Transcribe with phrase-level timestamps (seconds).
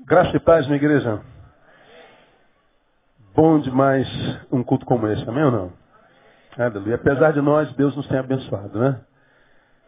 [0.00, 1.20] Graça e paz, minha igreja.
[3.34, 4.06] Bom demais
[4.50, 5.72] um culto como esse, amém ou não?
[6.56, 6.94] Aleluia.
[6.94, 9.00] Apesar de nós, Deus nos tem abençoado, né?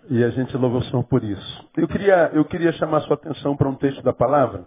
[0.09, 1.71] E a gente louva o Senhor por isso.
[1.77, 4.65] Eu queria, eu queria chamar sua atenção para um texto da palavra.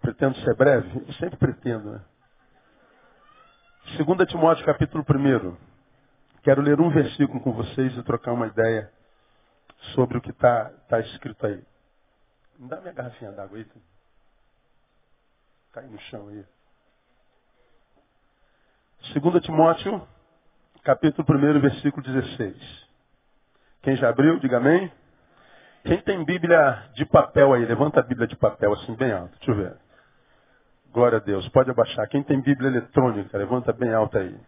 [0.00, 2.00] Pretendo ser breve, eu sempre pretendo, né?
[3.98, 5.56] 2 Timóteo capítulo 1.
[6.42, 8.90] Quero ler um versículo com vocês e trocar uma ideia
[9.94, 11.71] sobre o que está tá escrito aí.
[12.62, 13.66] Me dá minha garrafinha d'água aí.
[15.72, 16.44] Cai no chão aí.
[19.20, 20.06] 2 Timóteo,
[20.84, 22.88] capítulo 1, versículo 16.
[23.82, 24.92] Quem já abriu, diga amém.
[25.82, 29.36] Quem tem Bíblia de papel aí, levanta a Bíblia de papel assim bem alto.
[29.38, 29.76] Deixa eu ver.
[30.92, 31.48] Glória a Deus.
[31.48, 32.08] Pode abaixar.
[32.08, 34.38] Quem tem Bíblia eletrônica, levanta bem alto aí.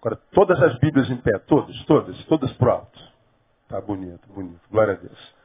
[0.00, 3.00] Agora, todas as Bíblias em pé, todas, todas, todas pro alto.
[3.68, 4.60] Tá bonito, bonito.
[4.70, 5.35] Glória a Deus.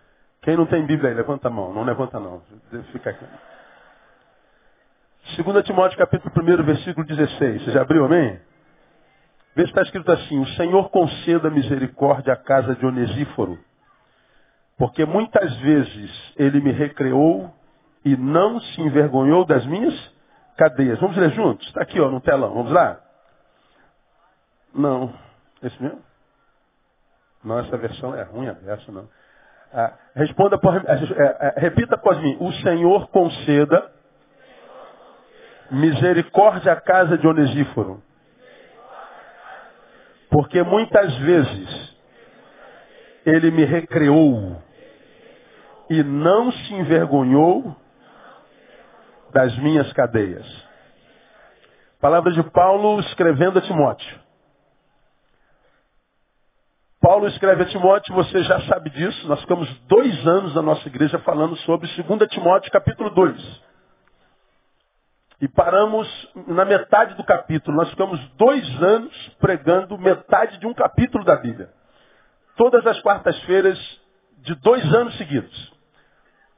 [0.41, 1.71] Quem não tem Bíblia aí, levanta a mão.
[1.71, 2.41] Não levanta não.
[2.91, 3.25] Fica aqui.
[5.37, 7.63] 2 Timóteo capítulo 1, versículo 16.
[7.63, 8.39] Você já abriu, amém?
[9.55, 13.59] Vê se está escrito assim, o Senhor conceda misericórdia à casa de Onesíforo,
[14.77, 17.53] porque muitas vezes ele me recreou
[18.03, 19.93] e não se envergonhou das minhas
[20.57, 20.99] cadeias.
[20.99, 21.67] Vamos ler juntos?
[21.67, 22.53] Está aqui ó, no telão.
[22.53, 22.99] Vamos lá?
[24.73, 25.13] Não.
[25.61, 26.01] Esse mesmo?
[27.43, 29.07] Não, essa versão é ruim, essa não.
[29.73, 32.37] Ah, responda por, é, é, repita após mim.
[32.39, 33.91] O Senhor conceda
[35.71, 38.03] misericórdia à casa de Onesíforo.
[40.29, 41.97] Porque muitas vezes
[43.25, 44.61] ele me recreou
[45.89, 47.75] e não se envergonhou
[49.33, 50.45] das minhas cadeias.
[51.99, 54.20] Palavra de Paulo escrevendo a Timóteo.
[57.01, 61.17] Paulo escreve a Timóteo, você já sabe disso, nós ficamos dois anos na nossa igreja
[61.19, 63.61] falando sobre 2 Timóteo capítulo 2.
[65.41, 66.07] E paramos
[66.47, 67.75] na metade do capítulo.
[67.75, 71.69] Nós ficamos dois anos pregando metade de um capítulo da Bíblia.
[72.55, 73.79] Todas as quartas-feiras
[74.43, 75.73] de dois anos seguidos.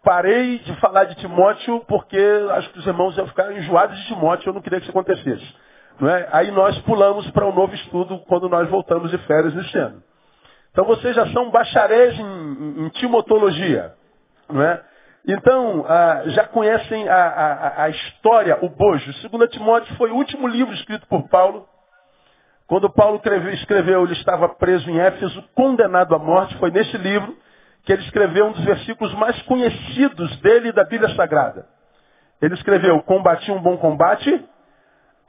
[0.03, 2.19] Parei de falar de Timóteo porque
[2.51, 5.55] acho que os irmãos iam ficar enjoados de Timóteo, eu não queria que isso acontecesse.
[6.01, 6.27] É?
[6.33, 10.03] Aí nós pulamos para um novo estudo quando nós voltamos de férias neste ano.
[10.73, 13.93] Então vocês já são bacharéis em, em, timotologia.
[14.49, 14.81] Não é?
[15.25, 19.13] Então, ah, já conhecem a, a, a, história, o bojo.
[19.21, 21.67] Segundo Timóteo foi o último livro escrito por Paulo.
[22.67, 23.21] Quando Paulo
[23.53, 26.57] escreveu, ele estava preso em Éfeso, condenado à morte.
[26.57, 27.37] Foi nesse livro
[27.85, 31.67] que ele escreveu um dos versículos mais conhecidos dele da Bíblia Sagrada.
[32.41, 34.43] Ele escreveu, combati um bom combate,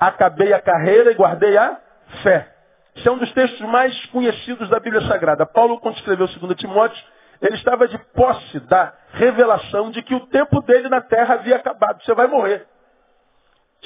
[0.01, 1.79] acabei a carreira e guardei a
[2.23, 2.54] fé.
[2.97, 5.45] Esse é um dos textos mais conhecidos da Bíblia Sagrada.
[5.45, 7.03] Paulo, quando escreveu 2 Timóteo,
[7.43, 12.03] ele estava de posse da revelação de que o tempo dele na terra havia acabado.
[12.03, 12.67] Você vai morrer.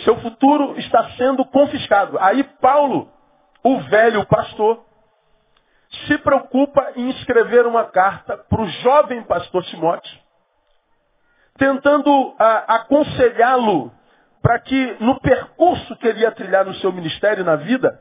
[0.04, 2.18] Seu futuro está sendo confiscado.
[2.20, 3.10] Aí Paulo,
[3.64, 4.84] o velho pastor,
[6.06, 10.18] se preocupa em escrever uma carta para o jovem pastor Timóteo,
[11.56, 13.90] tentando ah, aconselhá-lo
[14.42, 18.00] para que no percurso que ele ia trilhar no seu ministério e na vida,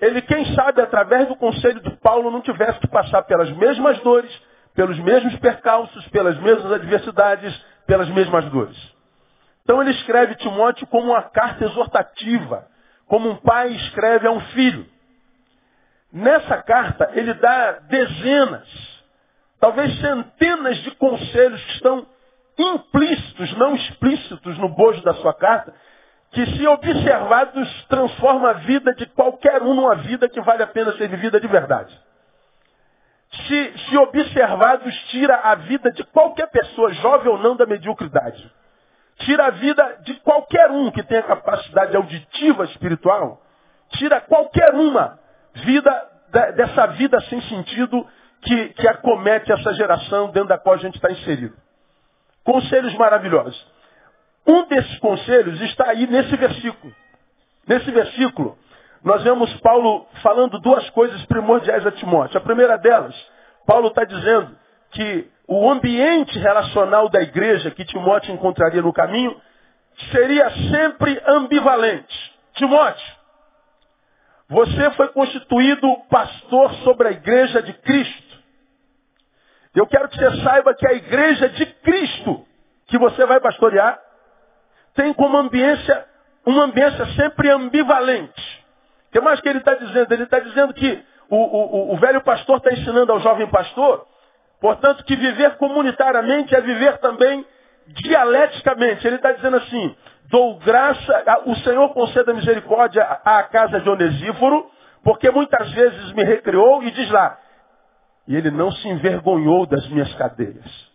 [0.00, 4.30] ele, quem sabe, através do conselho de Paulo, não tivesse que passar pelas mesmas dores,
[4.74, 7.54] pelos mesmos percalços, pelas mesmas adversidades,
[7.86, 8.76] pelas mesmas dores.
[9.62, 12.66] Então ele escreve Timóteo como uma carta exortativa,
[13.06, 14.86] como um pai escreve a um filho.
[16.12, 18.68] Nessa carta ele dá dezenas,
[19.60, 22.06] talvez centenas de conselhos que estão
[22.58, 25.74] implícitos, não explícitos no bojo da sua carta,
[26.32, 30.92] que se observados transforma a vida de qualquer um numa vida que vale a pena
[30.92, 31.96] ser vivida de verdade
[33.32, 38.50] se, se observados, tira a vida de qualquer pessoa, jovem ou não, da mediocridade.
[39.18, 43.40] Tira a vida de qualquer um que tenha capacidade auditiva espiritual.
[43.90, 45.18] Tira qualquer uma
[45.54, 46.08] vida
[46.56, 48.06] dessa vida sem sentido
[48.42, 51.54] que, que acomete essa geração dentro da qual a gente está inserido.
[52.42, 53.66] Conselhos maravilhosos.
[54.46, 56.94] Um desses conselhos está aí nesse versículo.
[57.66, 58.58] Nesse versículo,
[59.02, 62.38] nós vemos Paulo falando duas coisas primordiais a Timóteo.
[62.38, 63.14] A primeira delas,
[63.66, 64.56] Paulo está dizendo
[64.90, 69.40] que o ambiente relacional da igreja que Timóteo encontraria no caminho
[70.10, 72.30] seria sempre ambivalente.
[72.54, 73.20] Timóteo,
[74.48, 78.38] você foi constituído pastor sobre a igreja de Cristo.
[79.74, 82.44] Eu quero que você saiba que a igreja de Cristo
[82.88, 83.98] que você vai pastorear
[84.94, 86.06] tem como ambiência
[86.44, 88.64] uma ambiência sempre ambivalente.
[89.08, 90.12] O que mais que ele está dizendo?
[90.12, 94.06] Ele está dizendo que o, o, o velho pastor está ensinando ao jovem pastor,
[94.60, 97.44] portanto, que viver comunitariamente é viver também
[97.86, 99.06] dialeticamente.
[99.06, 99.96] Ele está dizendo assim,
[100.28, 104.70] dou graça, o Senhor conceda misericórdia à casa de Onesíforo,
[105.02, 107.38] porque muitas vezes me recriou e diz lá,
[108.28, 110.90] e ele não se envergonhou das minhas cadeias.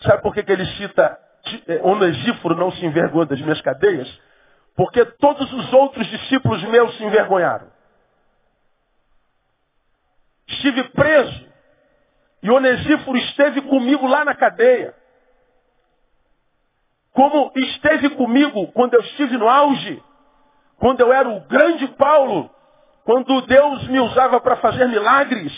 [0.00, 1.18] Sabe por que, que ele cita
[1.82, 4.08] Onesíforo não se envergonhou das minhas cadeias?
[4.76, 7.68] Porque todos os outros discípulos meus se envergonharam.
[10.46, 11.48] Estive preso.
[12.42, 14.94] E Onesíforo esteve comigo lá na cadeia.
[17.12, 20.02] Como esteve comigo quando eu estive no auge.
[20.78, 22.48] Quando eu era o grande Paulo.
[23.04, 25.52] Quando Deus me usava para fazer milagres.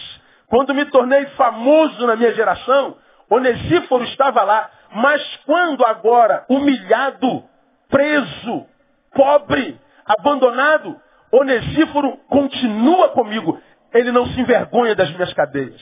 [0.46, 2.96] Quando me tornei famoso na minha geração.
[3.28, 4.70] Onesíforo estava lá.
[4.92, 7.44] Mas quando agora, humilhado,
[7.88, 8.66] preso,
[9.14, 11.00] pobre, abandonado,
[11.32, 13.60] Onesíforo continua comigo.
[13.94, 15.80] Ele não se envergonha das minhas cadeias.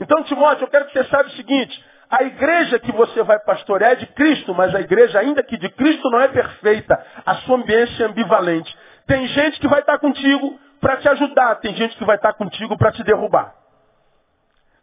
[0.00, 1.84] Então, Timóteo, eu quero que você saiba o seguinte.
[2.10, 5.68] A igreja que você vai pastorear é de Cristo, mas a igreja, ainda que de
[5.70, 7.04] Cristo, não é perfeita.
[7.26, 8.74] A sua ambiência é ambivalente.
[9.06, 12.76] Tem gente que vai estar contigo para te ajudar, tem gente que vai estar contigo
[12.78, 13.57] para te derrubar.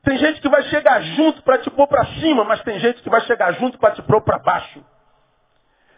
[0.06, 3.10] Tem gente que vai chegar junto para te pôr para cima, mas tem gente que
[3.10, 4.86] vai chegar junto para te pôr para baixo.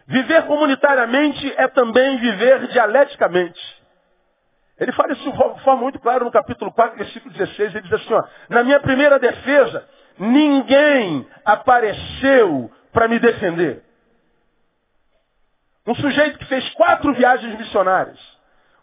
[0.08, 3.60] Viver comunitariamente é também viver dialeticamente.
[4.80, 7.76] Ele fala isso de forma muito clara no capítulo 4, versículo 16.
[7.76, 9.86] Ele diz assim, ó, na minha primeira defesa,
[10.18, 13.84] ninguém apareceu para me defender.
[15.86, 18.20] Um sujeito que fez quatro viagens missionárias.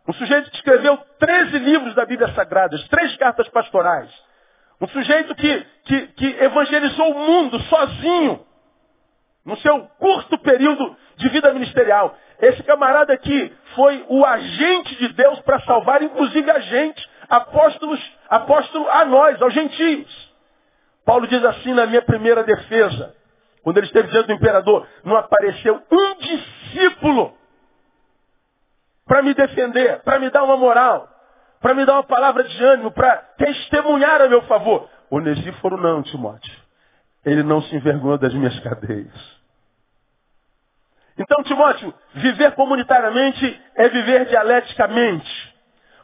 [0.07, 4.11] Um sujeito que escreveu 13 livros da Bíblia Sagrada, três cartas pastorais.
[4.81, 8.45] Um sujeito que, que, que evangelizou o mundo sozinho,
[9.45, 12.17] no seu curto período de vida ministerial.
[12.41, 18.89] Esse camarada aqui foi o agente de Deus para salvar, inclusive a gente, apóstolos, apóstolo
[18.91, 20.35] a nós, aos gentios.
[21.05, 23.15] Paulo diz assim na minha primeira defesa,
[23.63, 27.35] quando ele esteve diante do imperador, não apareceu um discípulo
[29.07, 31.09] para me defender, para me dar uma moral
[31.65, 34.87] para me dar uma palavra de ânimo, para testemunhar a meu favor.
[35.11, 36.53] Onesíforo não, Timóteo.
[37.25, 39.41] Ele não se envergonhou das minhas cadeias.
[41.17, 45.55] Então, Timóteo, viver comunitariamente é viver dialeticamente.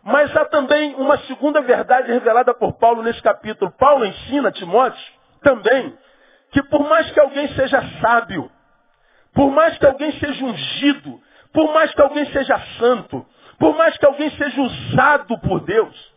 [0.02, 3.70] Mas há também uma segunda verdade revelada por Paulo nesse capítulo.
[3.72, 5.12] Paulo ensina Timóteo
[5.42, 5.94] também
[6.52, 8.50] que por mais que alguém seja sábio,
[9.34, 11.20] por mais que alguém seja ungido,
[11.52, 13.26] por mais que alguém seja santo,
[13.60, 16.14] por mais que alguém seja usado por Deus,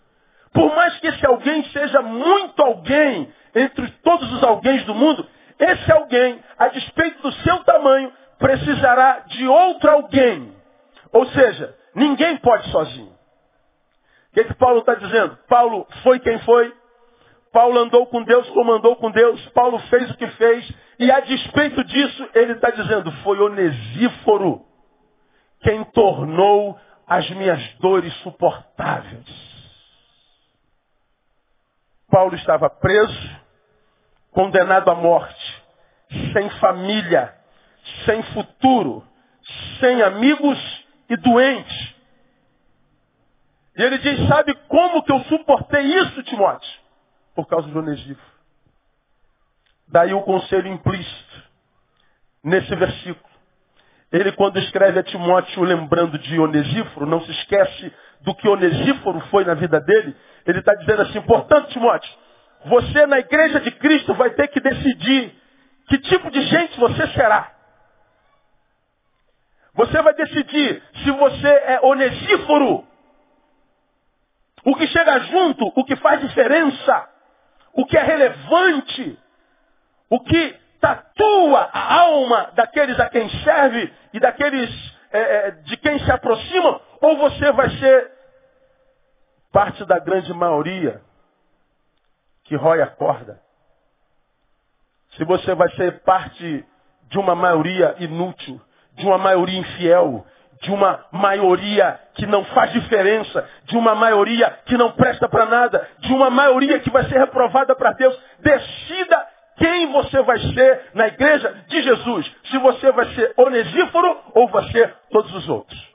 [0.54, 5.28] por mais que esse alguém seja muito alguém entre todos os alguém do mundo,
[5.60, 10.56] esse alguém, a despeito do seu tamanho, precisará de outro alguém.
[11.12, 13.12] Ou seja, ninguém pode sozinho.
[13.12, 15.38] O que, é que Paulo está dizendo?
[15.48, 16.74] Paulo foi quem foi.
[17.52, 19.46] Paulo andou com Deus como andou com Deus.
[19.50, 20.74] Paulo fez o que fez.
[20.98, 24.66] E a despeito disso, ele está dizendo, foi Onesíforo
[25.64, 26.78] quem tornou
[27.08, 29.54] as minhas dores suportáveis.
[32.10, 33.42] Paulo estava preso,
[34.32, 35.64] condenado à morte,
[36.32, 37.34] sem família,
[38.06, 39.06] sem futuro,
[39.80, 41.96] sem amigos e doente.
[43.76, 46.70] E ele diz, sabe como que eu suportei isso, Timóteo?
[47.34, 48.34] Por causa do Onesíforo.
[49.88, 51.44] Daí o conselho implícito
[52.44, 53.33] nesse versículo.
[54.14, 57.92] Ele, quando escreve a Timóteo lembrando de Onesíforo, não se esquece
[58.22, 60.16] do que Onesíforo foi na vida dele.
[60.46, 62.14] Ele está dizendo assim, portanto, Timóteo,
[62.66, 65.36] você na igreja de Cristo vai ter que decidir
[65.88, 67.52] que tipo de gente você será.
[69.74, 72.86] Você vai decidir se você é onesíforo.
[74.64, 77.10] O que chega junto, o que faz diferença,
[77.74, 79.18] o que é relevante,
[80.08, 84.70] o que tatua a alma daqueles a quem serve e daqueles
[85.12, 88.12] é, é, de quem se aproximam, ou você vai ser
[89.52, 91.02] parte da grande maioria
[92.44, 93.40] que rói a corda.
[95.16, 96.66] Se você vai ser parte
[97.04, 98.60] de uma maioria inútil,
[98.96, 100.26] de uma maioria infiel,
[100.62, 105.88] de uma maioria que não faz diferença, de uma maioria que não presta para nada,
[106.00, 111.08] de uma maioria que vai ser reprovada para Deus, decida quem você vai ser na
[111.08, 112.36] igreja de Jesus.
[112.50, 115.94] Se você vai ser onesíforo ou ser todos os outros.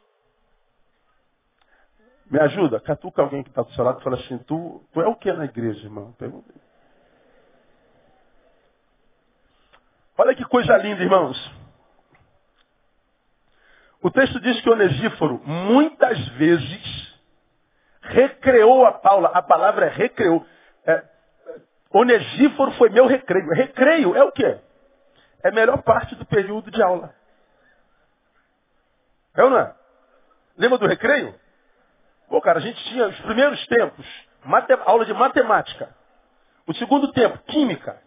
[2.31, 5.07] Me ajuda, catuca alguém que está do seu lado e fala assim, tu, tu é
[5.07, 6.13] o que na igreja, irmão?
[6.13, 6.53] Pergunta.
[10.19, 11.39] Olha que coisa linda, irmãos.
[14.03, 17.19] O texto diz que Onesíforo muitas vezes
[18.03, 19.29] recreou a Paula.
[19.29, 20.45] A palavra é recreou.
[21.93, 23.49] Onesíforo foi meu recreio.
[23.51, 24.59] Recreio é o quê?
[25.43, 27.15] é a melhor parte do período de aula.
[29.37, 29.75] É ou não é?
[30.57, 31.35] Lembra do recreio?
[32.29, 34.07] Pô, cara, a gente tinha os primeiros tempos,
[34.85, 35.95] aula de matemática.
[36.67, 38.03] O segundo tempo, química.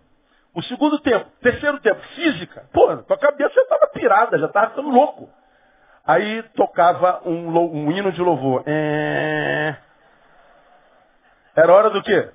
[0.54, 2.66] O segundo tempo, terceiro tempo, física.
[2.74, 5.30] Pô, tua cabeça já estava pirada, já estava ficando louco.
[6.06, 8.64] Aí tocava um, um hino de louvor.
[8.66, 9.76] É...
[11.56, 12.30] Era hora do quê?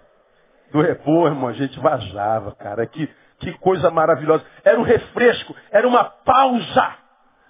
[0.73, 1.49] Do repor, irmão.
[1.49, 2.87] A gente vazava, cara.
[2.87, 3.09] Que,
[3.39, 4.45] que coisa maravilhosa.
[4.65, 6.95] Era um refresco, era uma pausa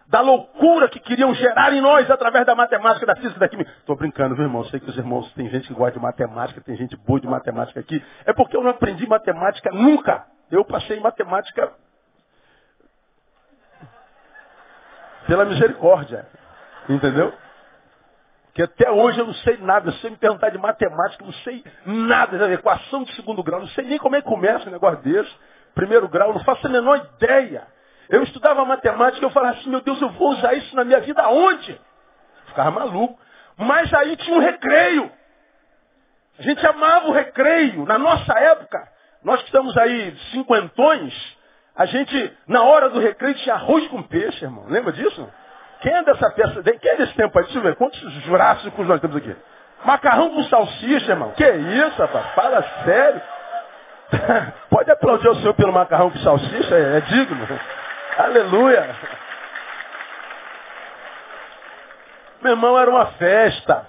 [0.08, 3.70] da loucura que queriam gerar em nós através da matemática, da física, da química.
[3.78, 4.64] Estou brincando, viu, irmão?
[4.66, 7.80] Sei que os irmãos, tem gente que gosta de matemática, tem gente boa de matemática
[7.80, 8.02] aqui.
[8.24, 10.24] É porque eu não aprendi matemática nunca.
[10.50, 11.72] Eu passei em matemática
[15.26, 16.26] pela misericórdia.
[16.88, 17.32] Entendeu?
[18.56, 19.92] Que até hoje eu não sei nada.
[19.92, 22.38] Se você me perguntar de matemática, eu não sei nada.
[22.38, 25.30] Da equação de segundo grau, não sei nem como é que começa um negócio desse.
[25.74, 27.66] Primeiro grau, não faço a menor ideia.
[28.08, 31.00] Eu estudava matemática e eu falava assim, meu Deus, eu vou usar isso na minha
[31.00, 31.78] vida aonde?
[32.46, 33.20] Ficava maluco.
[33.58, 35.12] Mas aí tinha um recreio.
[36.38, 37.84] A gente amava o recreio.
[37.84, 38.88] Na nossa época,
[39.22, 41.12] nós que estamos aí cinquentões,
[41.74, 44.64] a gente, na hora do recreio, tinha arroz com peixe, irmão.
[44.66, 45.30] Lembra disso?
[45.86, 46.64] Quem é dessa peça?
[46.64, 47.44] Quem é desse tempo aí?
[47.44, 47.76] Deixa eu ver.
[47.76, 49.36] Quantos jurássicos nós temos aqui?
[49.84, 51.30] Macarrão com salsicha, irmão.
[51.30, 52.26] Que isso, rapaz?
[52.34, 53.22] Fala sério.
[54.68, 57.46] Pode aplaudir o senhor pelo macarrão com salsicha, é, é digno.
[58.18, 58.96] Aleluia.
[62.42, 63.86] Meu irmão, era uma festa.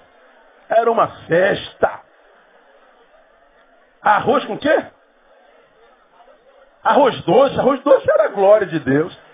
[0.68, 2.00] Era uma festa.
[4.00, 4.86] Arroz com quê?
[6.84, 7.58] Arroz doce.
[7.58, 9.27] Arroz doce era a glória de Deus.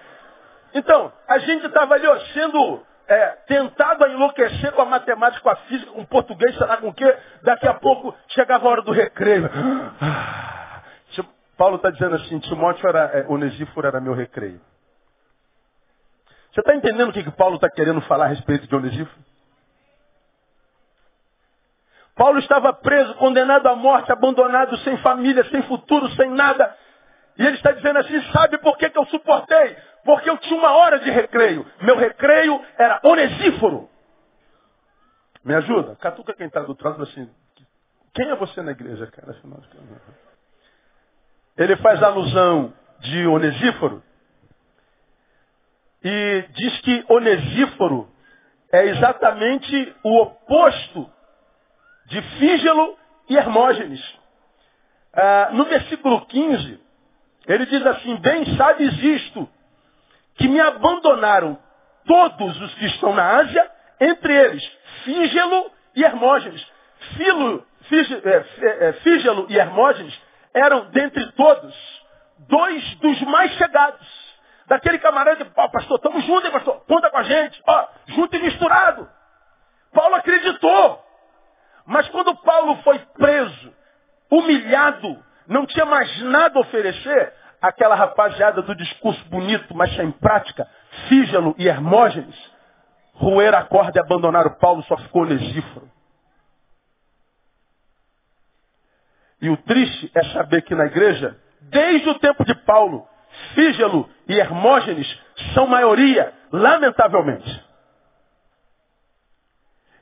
[0.75, 5.51] Então, a gente estava ali ó, sendo é, tentado a enlouquecer com a matemática, com
[5.51, 7.17] a física, com o português, sei lá com o quê.
[7.43, 9.49] Daqui a pouco chegava a hora do recreio.
[11.57, 14.61] Paulo está dizendo assim, Timóteo era, é, Onesíforo era meu recreio.
[16.53, 19.25] Você está entendendo o que, que Paulo está querendo falar a respeito de Onesíforo?
[22.17, 26.77] Paulo estava preso, condenado à morte, abandonado, sem família, sem futuro, sem nada.
[27.37, 29.77] E ele está dizendo assim, sabe por que, que eu suportei?
[30.05, 31.67] Porque eu tinha uma hora de recreio.
[31.81, 33.89] Meu recreio era onesíforo.
[35.43, 35.97] Me ajuda?
[35.97, 37.29] Catuca quem está do outro lado assim.
[38.15, 39.37] Quem é você na igreja, cara?
[41.57, 44.03] Ele faz alusão de onesíforo.
[46.03, 48.09] E diz que onesíforo
[48.71, 51.11] é exatamente o oposto
[52.07, 54.03] de Fígelo e Hermógenes.
[55.13, 56.81] Ah, no versículo 15,
[57.47, 59.49] ele diz assim, bem sabes isto,
[60.37, 61.59] que me abandonaram
[62.07, 64.65] todos os que estão na Ásia, entre eles
[65.05, 66.67] Fígelo e Hermógenes.
[67.17, 67.65] Filo,
[68.25, 70.19] é, é, Fígelo e Hermógenes
[70.53, 71.75] eram, dentre todos,
[72.49, 74.25] dois dos mais chegados.
[74.67, 76.83] Daquele camarada, oh, pastor, estamos juntos, pastor?
[76.87, 79.09] Conta com a gente, ó, junto e misturado.
[79.93, 81.05] Paulo acreditou.
[81.87, 83.75] Mas quando Paulo foi preso,
[84.31, 87.35] humilhado, não tinha mais nada a oferecer,
[87.69, 90.69] aquela rapaziada do discurso bonito, mas sem prática,
[91.09, 92.37] Fígelo e Hermógenes,
[93.15, 95.91] roer a corda e abandonar o Paulo, só ficou Onesíforo.
[99.41, 103.07] E o triste é saber que na igreja, desde o tempo de Paulo,
[103.55, 105.07] Fígelo e Hermógenes
[105.55, 107.65] são maioria, lamentavelmente.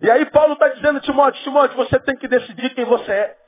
[0.00, 3.42] E aí Paulo está dizendo a Timóteo, Timóteo, você tem que decidir quem você é.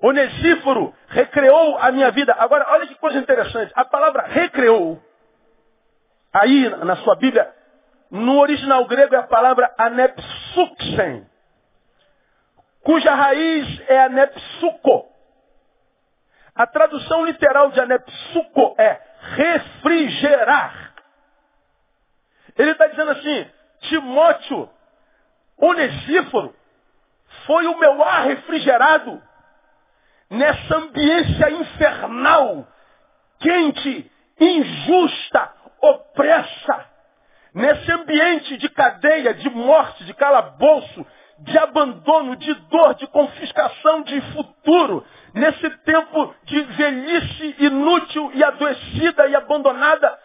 [0.00, 2.34] Onesíforo recreou a minha vida.
[2.38, 3.72] Agora, olha que coisa interessante.
[3.74, 5.02] A palavra recreou,
[6.32, 7.52] aí na sua Bíblia,
[8.10, 11.26] no original grego é a palavra anepsuxen,
[12.82, 15.08] cuja raiz é anepsuco.
[16.54, 19.00] A tradução literal de anepsuco é
[19.36, 20.94] refrigerar.
[22.56, 24.70] Ele está dizendo assim, Timóteo,
[25.56, 26.54] Onesíforo,
[27.46, 29.20] foi o meu ar refrigerado
[30.34, 32.66] nessa ambiência infernal,
[33.40, 34.10] quente,
[34.40, 36.86] injusta, opressa,
[37.54, 41.06] nesse ambiente de cadeia, de morte, de calabouço,
[41.38, 49.26] de abandono, de dor, de confiscação de futuro, nesse tempo de velhice inútil e adoecida
[49.26, 50.18] e abandonada,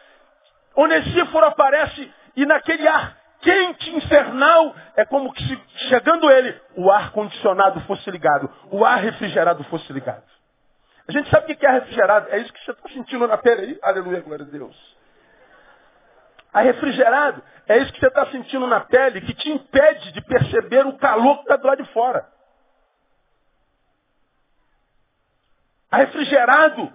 [0.76, 7.80] Onesíforo aparece e naquele ar quente, infernal, é como se, chegando ele, o ar condicionado
[7.82, 10.24] fosse ligado, o ar refrigerado fosse ligado.
[11.08, 13.62] A gente sabe o que é refrigerado, é isso que você está sentindo na pele
[13.62, 13.80] aí?
[13.82, 14.98] Aleluia, glória a Deus.
[16.54, 20.86] A refrigerado é isso que você está sentindo na pele que te impede de perceber
[20.86, 22.28] o calor que está do lado de fora.
[25.92, 26.92] A refrigerado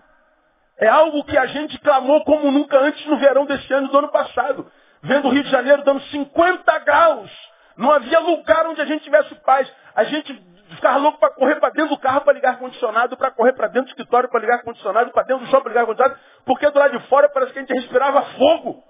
[0.76, 4.10] É algo que a gente clamou como nunca antes no verão desse ano do ano
[4.10, 4.70] passado.
[5.04, 7.30] Vendo o Rio de Janeiro dando 50 graus.
[7.76, 9.70] Não havia lugar onde a gente tivesse paz.
[9.94, 10.32] A gente
[10.70, 13.84] ficava louco para correr para dentro do carro para ligar ar-condicionado, para correr para dentro
[13.84, 16.98] do escritório para ligar ar-condicionado, para dentro do shopping para ligar ar-condicionado, porque do lado
[16.98, 18.82] de fora parece que a gente respirava fogo.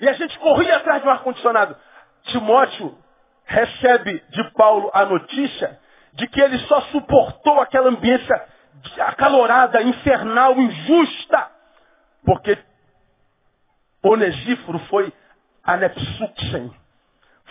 [0.00, 1.76] E a gente corria atrás do ar-condicionado.
[2.24, 2.96] Timóteo
[3.44, 5.78] recebe de Paulo a notícia
[6.14, 8.42] de que ele só suportou aquela ambiência
[9.00, 11.50] acalorada, infernal, injusta,
[12.24, 12.58] porque
[14.08, 15.12] Onesíforo foi
[15.64, 16.72] anepsuxen,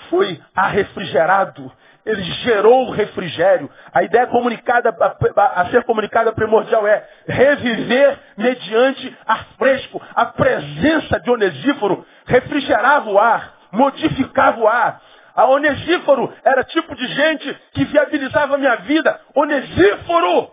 [0.10, 1.72] foi arrefrigerado,
[2.06, 3.70] ele gerou o refrigério.
[3.92, 4.96] A ideia comunicada,
[5.36, 10.02] a, a ser comunicada primordial é reviver mediante ar fresco.
[10.14, 15.02] A presença de Onesíforo refrigerava o ar, modificava o ar.
[15.36, 19.20] A Onesíforo era tipo de gente que viabilizava a minha vida.
[19.34, 20.52] Onesíforo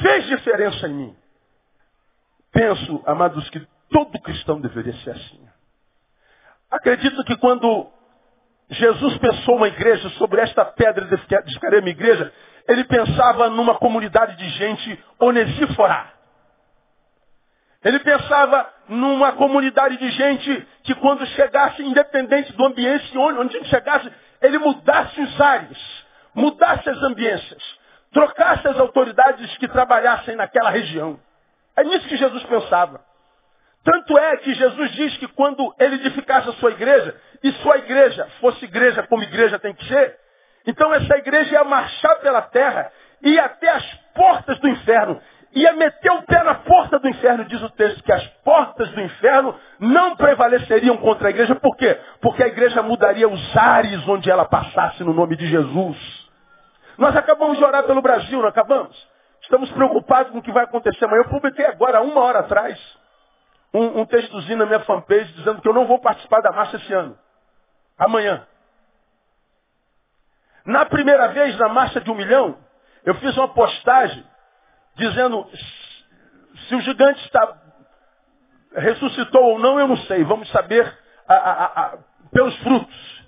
[0.00, 1.16] fez diferença em mim.
[2.52, 5.48] Penso, amados, que todo cristão deveria ser assim.
[6.70, 7.90] Acredito que quando
[8.70, 12.32] Jesus pensou uma igreja, sobre esta pedra edificarei minha igreja,
[12.66, 16.10] ele pensava numa comunidade de gente onesífora.
[17.84, 24.10] Ele pensava numa comunidade de gente que quando chegasse, independente do ambiente onde, onde chegasse,
[24.40, 27.62] ele mudasse os ares, mudasse as ambiências,
[28.12, 31.18] trocasse as autoridades que trabalhassem naquela região.
[31.76, 33.11] É nisso que Jesus pensava.
[33.84, 38.28] Tanto é que Jesus diz que quando ele edificasse a sua igreja, e sua igreja
[38.40, 40.16] fosse igreja como igreja tem que ser,
[40.66, 43.84] então essa igreja ia marchar pela terra, ia até as
[44.14, 45.20] portas do inferno,
[45.54, 49.00] ia meter o pé na porta do inferno, diz o texto, que as portas do
[49.00, 51.54] inferno não prevaleceriam contra a igreja.
[51.56, 51.98] Por quê?
[52.20, 55.98] Porque a igreja mudaria os ares onde ela passasse no nome de Jesus.
[56.96, 58.96] Nós acabamos de orar pelo Brasil, não acabamos?
[59.42, 61.22] Estamos preocupados com o que vai acontecer amanhã.
[61.22, 62.78] Eu publiquei agora, uma hora atrás,
[63.74, 66.92] um, um textozinho na minha fanpage dizendo que eu não vou participar da marcha esse
[66.92, 67.18] ano.
[67.98, 68.46] Amanhã.
[70.64, 72.58] Na primeira vez, na marcha de um milhão,
[73.04, 74.24] eu fiz uma postagem
[74.96, 75.48] dizendo
[76.68, 77.62] se o gigante está,
[78.74, 80.22] ressuscitou ou não, eu não sei.
[80.24, 80.86] Vamos saber
[81.26, 81.98] a, a, a,
[82.30, 83.22] pelos frutos.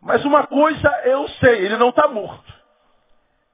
[0.00, 2.54] Mas uma coisa eu sei, ele não está morto.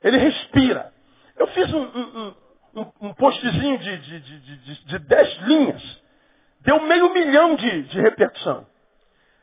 [0.03, 0.93] Ele respira.
[1.37, 2.35] Eu fiz um, um,
[2.75, 6.02] um, um postzinho de, de, de, de, de dez linhas.
[6.65, 8.67] Deu meio milhão de, de repercussão.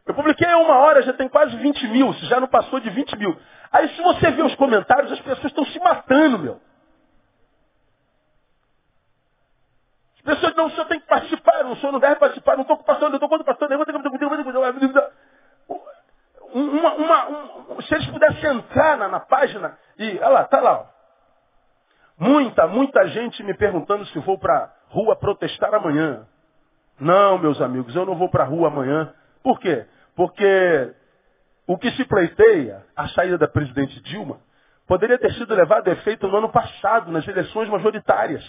[0.05, 3.38] Eu publiquei uma hora, já tem quase 20 mil, já não passou de 20 mil.
[3.71, 6.62] Aí se você ver os comentários, as pessoas estão se matando, meu.
[10.15, 12.77] As pessoas não, o senhor tem que participar, o senhor não deve participar, não estou
[12.77, 13.77] com o pastor, não estou com o pastor, não
[16.51, 20.79] uma, uma, um, se eles pudessem entrar na, na página e, olha lá, tá lá.
[20.79, 20.86] Ó.
[22.17, 26.27] Muita, muita gente me perguntando se vou para rua protestar amanhã.
[27.00, 29.14] Não, meus amigos, eu não vou para a rua amanhã.
[29.42, 29.86] Por quê?
[30.16, 30.94] Porque
[31.66, 34.40] o que se pleiteia, a saída da presidente Dilma,
[34.88, 38.44] poderia ter sido levado a efeito no ano passado, nas eleições majoritárias.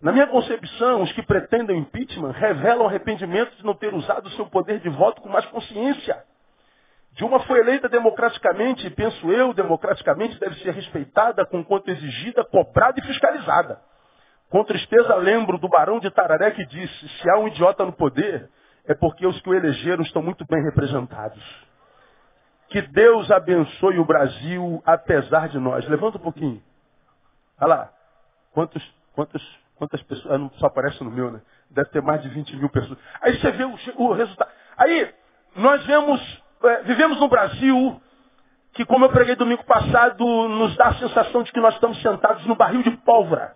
[0.00, 4.46] Na minha concepção, os que pretendem impeachment revelam arrependimento de não ter usado o seu
[4.46, 6.24] poder de voto com mais consciência.
[7.12, 12.98] Dilma foi eleita democraticamente, e penso eu, democraticamente deve ser respeitada com quanto exigida, cobrada
[12.98, 13.80] e fiscalizada.
[14.54, 18.48] Com tristeza lembro do barão de Tararé que disse, se há um idiota no poder,
[18.84, 21.42] é porque os que o elegeram estão muito bem representados.
[22.68, 25.84] Que Deus abençoe o Brasil apesar de nós.
[25.88, 26.62] Levanta um pouquinho.
[27.60, 27.92] Olha lá.
[28.52, 28.80] Quantos,
[29.16, 29.42] quantos
[29.74, 30.32] Quantas pessoas?
[30.32, 31.40] Ah, não só aparece no meu, né?
[31.68, 32.96] Deve ter mais de 20 mil pessoas.
[33.22, 34.52] Aí você vê o, o resultado.
[34.76, 35.12] Aí,
[35.56, 38.00] nós vemos, é, vivemos no Brasil
[38.72, 42.46] que, como eu preguei domingo passado, nos dá a sensação de que nós estamos sentados
[42.46, 43.52] no barril de pólvora.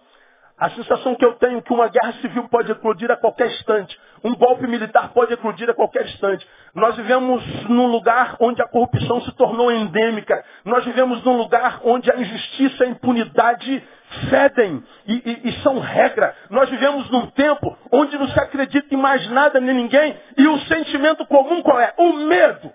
[0.59, 3.97] A sensação que eu tenho é que uma guerra civil pode eclodir a qualquer instante.
[4.25, 6.45] Um golpe militar pode eclodir a qualquer instante.
[6.75, 10.45] Nós vivemos num lugar onde a corrupção se tornou endêmica.
[10.65, 13.89] Nós vivemos num lugar onde a injustiça e a impunidade
[14.29, 16.35] fedem e, e, e, são regra.
[16.51, 20.59] Nós vivemos num tempo onde não se acredita em mais nada nem ninguém e o
[20.63, 21.95] sentimento comum qual é?
[21.99, 22.73] O medo.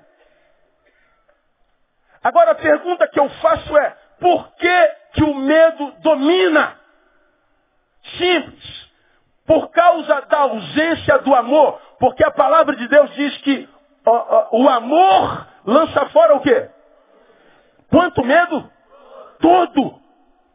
[2.24, 6.83] Agora a pergunta que eu faço é, por que, que o medo domina?
[8.18, 8.92] Simples.
[9.46, 11.80] Por causa da ausência do amor.
[12.00, 13.70] Porque a palavra de Deus diz que
[14.06, 14.12] ó,
[14.52, 16.70] ó, o amor lança fora o quê?
[17.90, 18.70] Quanto medo?
[19.40, 20.00] Todo.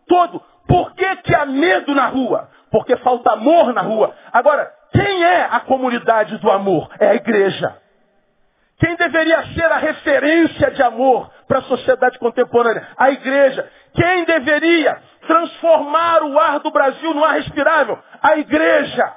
[0.07, 0.43] Todo.
[0.67, 2.51] Por que, que há medo na rua?
[2.71, 4.15] Porque falta amor na rua.
[4.33, 6.91] Agora, quem é a comunidade do amor?
[6.99, 7.77] É a igreja.
[8.79, 12.87] Quem deveria ser a referência de amor para a sociedade contemporânea?
[12.97, 13.71] A igreja.
[13.95, 17.99] Quem deveria transformar o ar do Brasil no ar respirável?
[18.23, 19.17] A igreja.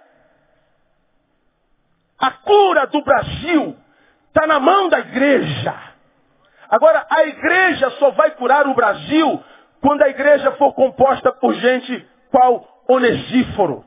[2.20, 3.76] A cura do Brasil
[4.28, 5.76] está na mão da igreja.
[6.70, 9.44] Agora, a igreja só vai curar o Brasil
[9.82, 13.86] quando a igreja for composta por gente qual Onesíforo.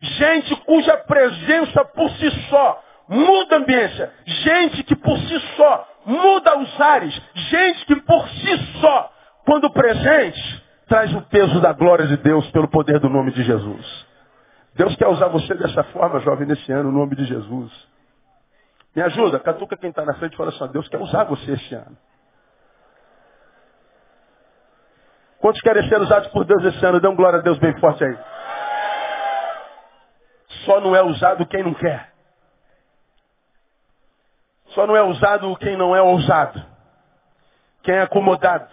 [0.00, 4.12] Gente cuja presença por si só muda a ambiência.
[4.24, 7.20] Gente que por si só muda os ares.
[7.34, 9.12] Gente que por si só,
[9.44, 14.06] quando presente, traz o peso da glória de Deus pelo poder do nome de Jesus.
[14.74, 17.70] Deus quer usar você dessa forma, jovem, nesse ano, no nome de Jesus.
[18.96, 21.74] Me ajuda, catuca quem está na frente e fala assim, Deus quer usar você esse
[21.74, 21.96] ano.
[25.40, 26.98] Quantos querem ser usados por Deus esse ano?
[27.08, 28.18] Um glória a Deus bem forte aí.
[30.64, 32.12] Só não é usado quem não quer.
[34.70, 36.64] Só não é usado quem não é ousado.
[37.82, 38.68] Quem é acomodado.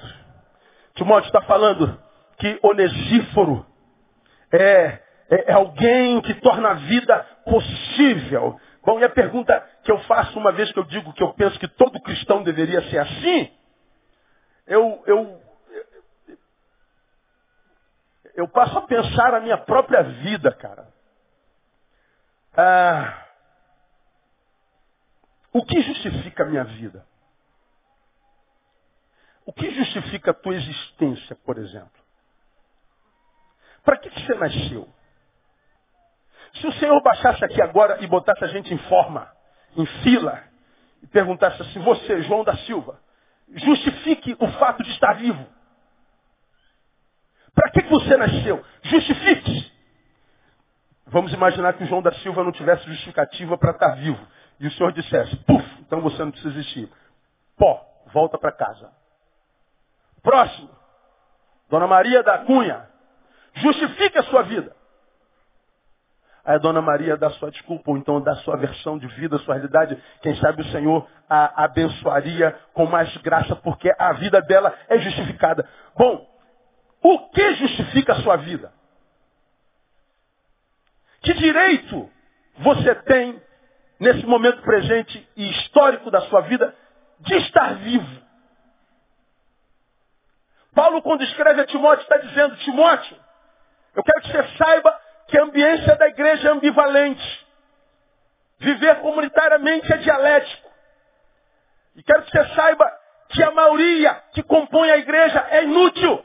[0.95, 2.05] Timóteo está falando
[2.38, 3.65] que Onesíforo
[4.52, 8.60] é, é, é alguém que torna a vida possível.
[8.84, 11.60] Bom, e a pergunta que eu faço uma vez que eu digo que eu penso
[11.60, 13.52] que todo cristão deveria ser assim,
[14.67, 15.41] eu, eu,
[18.36, 20.93] eu passo a pensar a minha própria vida, cara.
[22.58, 23.26] Ah,
[25.52, 27.06] o que justifica a minha vida?
[29.45, 32.05] O que justifica a tua existência, por exemplo?
[33.86, 34.89] Para que, que você nasceu?
[36.56, 39.32] Se o Senhor baixasse aqui agora e botasse a gente em forma,
[39.78, 40.43] em fila,
[41.04, 43.00] e perguntasse assim, você, João da Silva,
[43.54, 45.45] justifique o fato de estar vivo.
[47.54, 48.65] Para que, que você nasceu?
[48.82, 49.71] Justifique.
[51.06, 54.28] Vamos imaginar que o João da Silva não tivesse justificativa para estar vivo.
[54.60, 56.89] E o Senhor dissesse, puf, então você não precisa existir.
[57.56, 58.91] Pó, volta para casa.
[60.24, 60.69] Próximo.
[61.69, 62.94] Dona Maria da Cunha.
[63.56, 64.76] Justifique a sua vida.
[66.44, 69.56] Aí a Dona Maria dá sua desculpa, ou então dá sua versão de vida, sua
[69.56, 69.98] realidade.
[70.22, 75.68] Quem sabe o Senhor a abençoaria com mais graça, porque a vida dela é justificada.
[75.98, 76.28] Bom,
[77.02, 78.72] o que justifica a sua vida?
[81.22, 82.12] Que direito
[82.60, 83.41] você tem,
[84.00, 86.76] nesse momento presente e histórico da sua vida,
[87.22, 88.22] de estar vivo?
[90.76, 93.25] Paulo, quando escreve a Timóteo, está dizendo, Timóteo,
[93.95, 97.45] eu quero que você saiba que a ambiência da igreja é ambivalente.
[98.60, 100.69] Viver comunitariamente é dialético.
[101.95, 102.91] E quero que você saiba
[103.29, 106.23] que a maioria que compõe a igreja é inútil.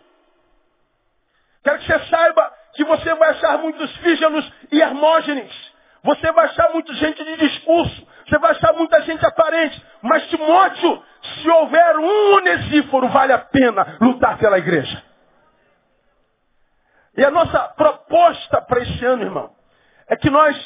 [1.63, 5.71] Quero que você saiba que você vai achar muitos fígelos e hermógenes.
[6.03, 8.09] Você vai achar muita gente de discurso.
[8.27, 9.85] Você vai achar muita gente aparente.
[10.03, 15.10] Mas, Timóteo, se houver um onesíforo, vale a pena lutar pela igreja.
[17.21, 19.51] E a nossa proposta para esse ano, irmão,
[20.09, 20.57] é que nós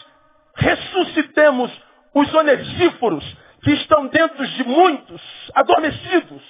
[0.54, 1.68] ressuscitemos
[2.14, 3.24] os onesíforos
[3.60, 5.20] que estão dentro de muitos
[5.52, 6.42] adormecidos.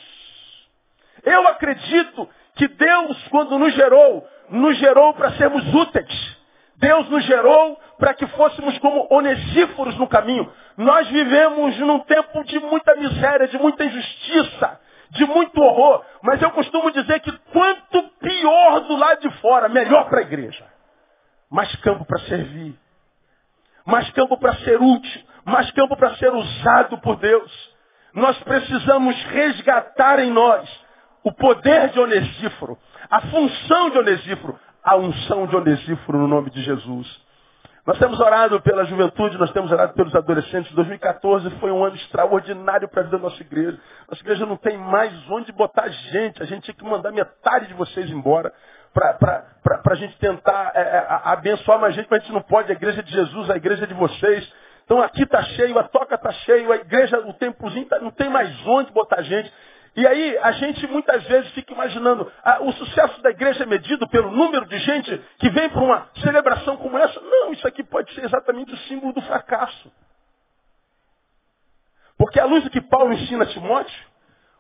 [1.23, 6.37] Eu acredito que Deus, quando nos gerou, nos gerou para sermos úteis.
[6.77, 10.53] Deus nos gerou para que fôssemos como onesíforos no caminho.
[10.77, 14.79] Nós vivemos num tempo de muita miséria, de muita injustiça,
[15.11, 16.05] de muito horror.
[16.23, 20.67] Mas eu costumo dizer que quanto pior do lado de fora, melhor para a igreja.
[21.51, 22.75] Mais campo para servir.
[23.87, 25.23] Mais campo para ser útil.
[25.45, 27.75] Mais campo para ser usado por Deus.
[28.15, 30.69] Nós precisamos resgatar em nós
[31.25, 32.79] o poder de Onesíforo,
[33.11, 37.24] a função de Onesíforo, a unção de Onesíforo no nome de Jesus.
[37.87, 40.73] Nós temos orado pela juventude, nós temos orado pelos adolescentes.
[40.73, 43.79] 2014 foi um ano extraordinário para a vida da nossa igreja.
[44.09, 46.43] Nossa igreja não tem mais onde botar gente.
[46.43, 48.53] A gente tinha que mandar metade de vocês embora
[48.95, 52.71] para a gente tentar é, é abençoar mais gente, mas a gente não pode.
[52.73, 54.51] A igreja de Jesus, a igreja de vocês.
[54.87, 58.31] Então aqui está cheio, a toca está cheio, a igreja, o templozinho tá, não tem
[58.31, 59.53] mais onde botar gente.
[59.97, 64.09] E aí a gente muitas vezes fica imaginando, ah, o sucesso da igreja é medido
[64.09, 67.21] pelo número de gente que vem para uma celebração como essa.
[67.21, 69.93] Não, isso aqui pode ser exatamente o símbolo do fracasso.
[72.19, 74.07] Porque à luz do que Paulo ensina a Timóteo,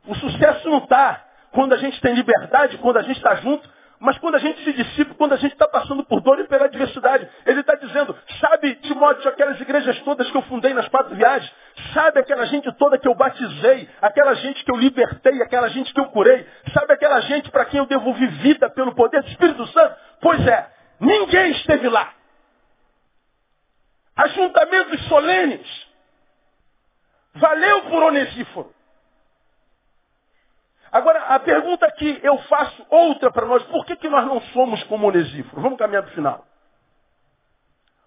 [0.07, 3.68] o sucesso não está quando a gente tem liberdade, quando a gente está junto,
[4.05, 6.67] mas quando a gente se dissipa, quando a gente está passando por dor e pela
[6.67, 11.51] adversidade, ele está dizendo, sabe, Timóteo, aquelas igrejas todas que eu fundei nas quatro viagens,
[11.95, 15.99] sabe aquela gente toda que eu batizei, aquela gente que eu libertei, aquela gente que
[15.99, 19.97] eu curei, sabe aquela gente para quem eu devolvi vida pelo poder do Espírito Santo?
[20.21, 20.69] Pois é,
[21.01, 22.12] ninguém esteve lá.
[24.17, 25.87] Ajuntamentos solenes.
[27.37, 28.71] Valeu por Onesíforo.
[30.94, 34.80] Agora, a pergunta que eu faço outra para nós, por que, que nós não somos
[34.85, 35.61] como Onesíforo?
[35.61, 36.46] Vamos caminhar para o final.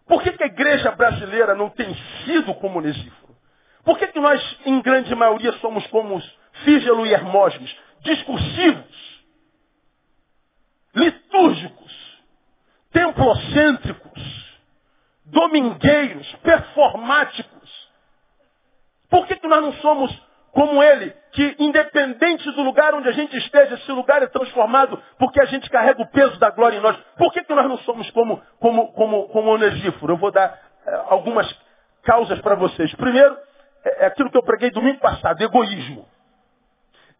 [0.08, 3.36] Por que, que a igreja brasileira não tem sido como Onesíforo?
[3.84, 6.18] Por que, que nós, em grande maioria, somos como
[6.64, 7.76] Fígelo e Hermógenes?
[8.00, 9.26] Discursivos,
[10.96, 12.22] litúrgicos,
[12.94, 14.58] templocêntricos,
[15.26, 17.90] domingueiros, performáticos.
[19.10, 20.27] Por que, que nós não somos
[20.58, 25.40] como ele, que independente do lugar onde a gente esteja, esse lugar é transformado porque
[25.40, 26.98] a gente carrega o peso da glória em nós.
[27.16, 30.14] Por que, que nós não somos como, como, como, como Onesíforo?
[30.14, 31.48] Eu vou dar é, algumas
[32.02, 32.92] causas para vocês.
[32.96, 33.38] Primeiro,
[33.86, 36.08] é, é aquilo que eu preguei domingo passado, egoísmo.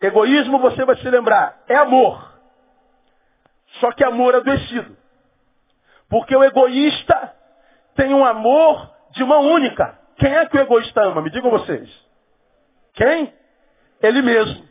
[0.02, 2.40] Egoísmo, você vai se lembrar, é amor.
[3.80, 4.98] Só que amor adoecido.
[6.10, 7.36] Porque o egoísta
[7.94, 9.96] tem um amor de mão única.
[10.16, 11.22] Quem é que o egoísta ama?
[11.22, 12.07] Me digam vocês.
[12.98, 13.32] Quem?
[14.02, 14.68] Ele mesmo.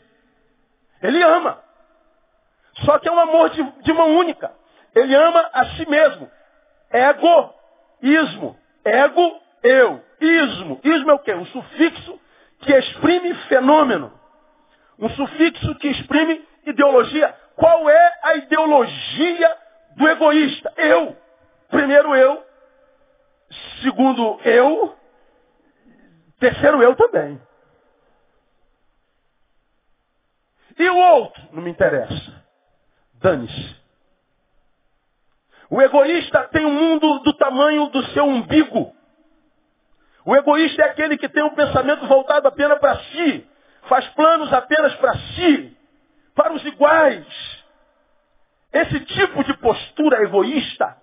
[1.02, 1.62] Ele ama.
[2.84, 4.52] Só que é um amor de, de mão única.
[4.94, 6.30] Ele ama a si mesmo.
[6.90, 7.54] Ego,
[8.02, 8.58] ismo.
[8.84, 10.02] Ego, eu.
[10.20, 10.80] Ismo.
[10.82, 11.34] Ismo é o quê?
[11.34, 12.20] Um sufixo
[12.60, 14.12] que exprime fenômeno.
[14.98, 17.34] Um sufixo que exprime ideologia.
[17.54, 19.56] Qual é a ideologia
[19.96, 20.72] do egoísta?
[20.76, 21.16] Eu.
[21.68, 22.44] Primeiro eu.
[23.82, 24.96] Segundo eu.
[26.40, 27.40] Terceiro eu também.
[30.78, 31.42] E o outro?
[31.52, 32.44] Não me interessa.
[33.14, 33.76] Dane-se.
[35.70, 38.94] O egoísta tem um mundo do tamanho do seu umbigo.
[40.24, 43.48] O egoísta é aquele que tem um pensamento voltado apenas para si.
[43.88, 45.76] Faz planos apenas para si.
[46.34, 47.26] Para os iguais.
[48.72, 50.96] Esse tipo de postura egoísta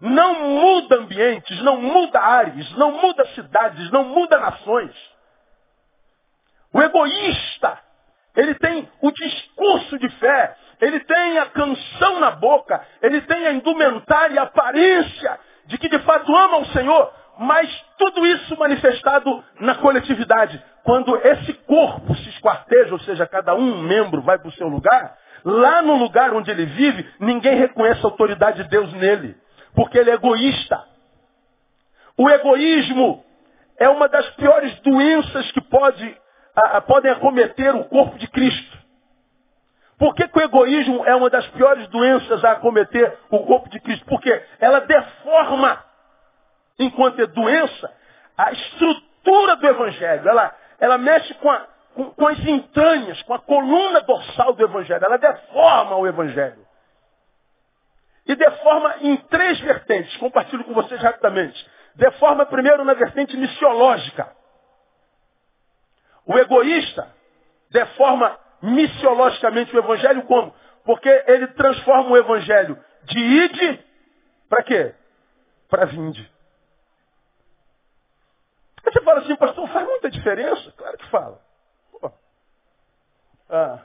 [0.00, 4.94] não muda ambientes, não muda áreas, não muda cidades, não muda nações.
[6.72, 7.78] O egoísta
[8.38, 13.52] ele tem o discurso de fé, ele tem a canção na boca, ele tem a
[13.52, 19.44] indumentária e a aparência de que de fato ama o Senhor, mas tudo isso manifestado
[19.58, 20.62] na coletividade.
[20.84, 25.18] Quando esse corpo se esquarteja, ou seja, cada um membro vai para o seu lugar,
[25.44, 29.36] lá no lugar onde ele vive, ninguém reconhece a autoridade de Deus nele,
[29.74, 30.80] porque ele é egoísta.
[32.16, 33.24] O egoísmo
[33.80, 36.16] é uma das piores doenças que pode
[36.86, 38.78] podem acometer o corpo de Cristo.
[39.98, 43.80] Por que, que, o egoísmo é uma das piores doenças a acometer o corpo de
[43.80, 44.06] Cristo?
[44.06, 45.84] Porque ela deforma,
[46.78, 47.92] enquanto é doença,
[48.36, 50.28] a estrutura do Evangelho.
[50.28, 55.04] Ela, ela mexe com, a, com, com as entranhas, com a coluna dorsal do Evangelho.
[55.04, 56.64] Ela deforma o Evangelho.
[58.24, 60.16] E deforma em três vertentes.
[60.18, 61.68] Compartilho com vocês rapidamente.
[61.96, 64.37] Deforma primeiro na vertente missiológica.
[66.28, 67.10] O egoísta
[67.70, 70.54] deforma missiologicamente o evangelho como?
[70.84, 73.84] Porque ele transforma o evangelho de ide
[74.46, 74.94] para quê?
[75.70, 76.30] Para vinde.
[78.84, 80.70] Você fala assim, pastor, faz muita diferença?
[80.72, 81.40] Claro que fala.
[83.48, 83.82] Ah.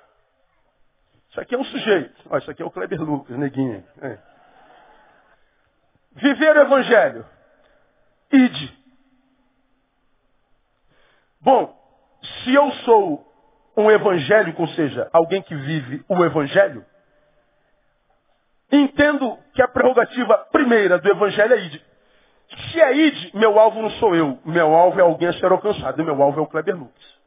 [1.30, 2.22] Isso aqui é um sujeito.
[2.30, 3.86] Ó, isso aqui é o Kleber Lucas, neguinho.
[4.02, 4.18] É.
[6.12, 7.26] Viver o evangelho.
[8.32, 8.78] Ide.
[11.40, 11.83] Bom,
[12.24, 13.34] se eu sou
[13.76, 16.86] um evangélico, ou seja, alguém que vive o evangelho,
[18.72, 21.82] entendo que a prerrogativa primeira do evangelho é id.
[22.72, 24.40] Se é id, meu alvo não sou eu.
[24.46, 26.04] Meu alvo é alguém a ser alcançado.
[26.04, 27.20] Meu alvo é o Kleber Lucas.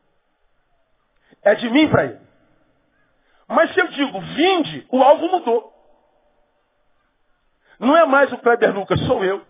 [1.42, 2.20] É de mim para ele.
[3.48, 5.72] Mas se eu digo vinde, o alvo mudou.
[7.78, 9.44] Não é mais o Kleber Lucas, sou eu.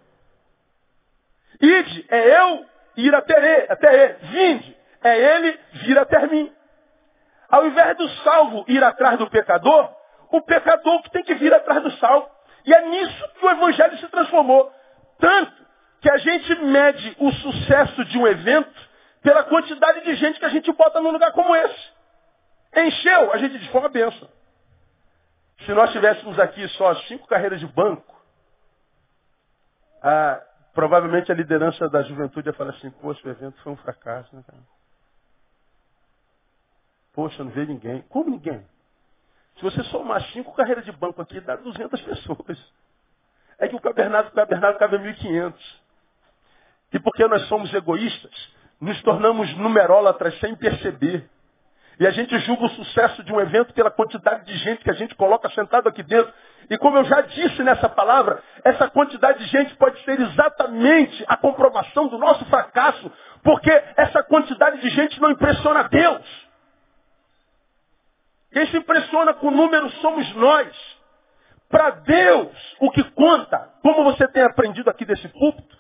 [1.60, 3.66] Ide é eu ir até ele.
[3.70, 4.14] Até ele.
[4.32, 4.75] Vinde
[5.06, 6.52] é ele vir até mim.
[7.48, 9.94] Ao invés do salvo ir atrás do pecador,
[10.30, 12.28] o pecador que tem que vir atrás do salvo.
[12.64, 14.72] E é nisso que o evangelho se transformou.
[15.18, 15.52] Tanto
[16.00, 18.86] que a gente mede o sucesso de um evento
[19.22, 21.92] pela quantidade de gente que a gente bota num lugar como esse.
[22.76, 24.28] Encheu, a gente diz, foi uma benção.
[25.64, 28.14] Se nós tivéssemos aqui só cinco carreiras de banco,
[30.02, 30.40] ah,
[30.74, 34.42] provavelmente a liderança da juventude ia falar assim, poxa, o evento foi um fracasso, né,
[34.46, 34.62] cara?
[37.16, 38.02] Poxa, não vê ninguém.
[38.10, 38.62] Como ninguém?
[39.56, 42.72] Se você somar cinco carreiras de banco aqui, dá 200 pessoas.
[43.58, 45.54] É que o cabernáculo, o cabernáculo cabe 1.500.
[46.92, 51.26] E porque nós somos egoístas, nos tornamos numerólatras sem perceber.
[51.98, 54.94] E a gente julga o sucesso de um evento pela quantidade de gente que a
[54.94, 56.30] gente coloca sentado aqui dentro.
[56.68, 61.38] E como eu já disse nessa palavra, essa quantidade de gente pode ser exatamente a
[61.38, 63.10] comprovação do nosso fracasso,
[63.42, 66.45] porque essa quantidade de gente não impressiona Deus.
[68.56, 70.74] Quem se impressiona com o número somos nós.
[71.68, 75.76] Para Deus, o que conta, como você tem aprendido aqui desse púlpito,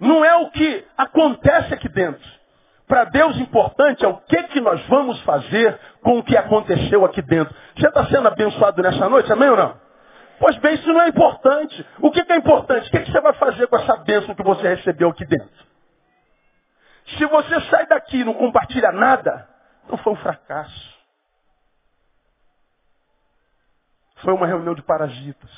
[0.00, 2.26] não é o que acontece aqui dentro.
[2.88, 7.20] Para Deus, importante é o que, que nós vamos fazer com o que aconteceu aqui
[7.20, 7.54] dentro.
[7.76, 9.78] Você está sendo abençoado nessa noite, amém ou não?
[10.40, 11.86] Pois bem, isso não é importante.
[12.00, 12.88] O que, que é importante?
[12.88, 15.66] O que, que você vai fazer com essa bênção que você recebeu aqui dentro?
[17.18, 19.46] Se você sai daqui e não compartilha nada,
[19.90, 20.93] não foi um fracasso.
[24.24, 25.50] Foi uma reunião de parasitas.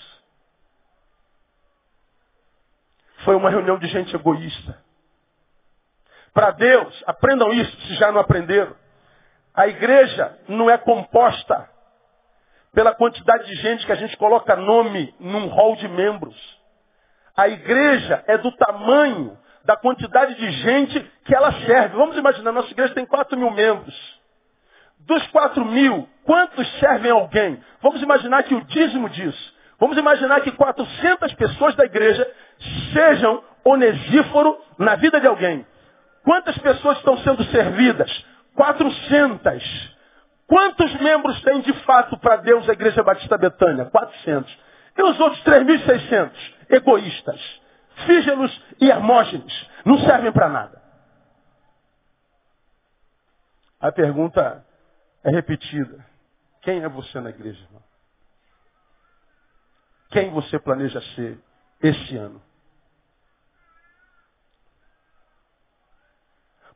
[3.24, 4.76] Foi uma reunião de gente egoísta.
[6.35, 8.74] Para Deus, aprendam isso, se já não aprenderam.
[9.55, 11.70] A igreja não é composta
[12.74, 16.37] pela quantidade de gente que a gente coloca nome num hall de membros.
[17.37, 21.96] A igreja é do tamanho da quantidade de gente que ela serve.
[21.96, 24.15] Vamos imaginar, nossa igreja tem 4 mil membros.
[25.07, 27.62] Dos 4 mil, quantos servem alguém?
[27.81, 29.55] Vamos imaginar que o dízimo disso.
[29.79, 32.27] Vamos imaginar que 400 pessoas da igreja
[32.92, 35.66] sejam onesíforo na vida de alguém.
[36.25, 38.11] Quantas pessoas estão sendo servidas?
[38.55, 39.97] 400.
[40.47, 43.85] Quantos membros tem de fato para Deus a Igreja Batista Betânia?
[43.87, 44.59] 400.
[44.97, 46.31] E os outros 3.600?
[46.71, 47.40] Egoístas
[48.05, 49.71] fígelos e hermógenes.
[49.85, 50.83] Não servem para nada.
[53.81, 54.65] A pergunta
[55.27, 56.07] é repetida.
[56.62, 57.83] Quem é você na igreja, irmão?
[60.11, 61.39] Quem você planeja ser
[61.83, 62.41] esse ano?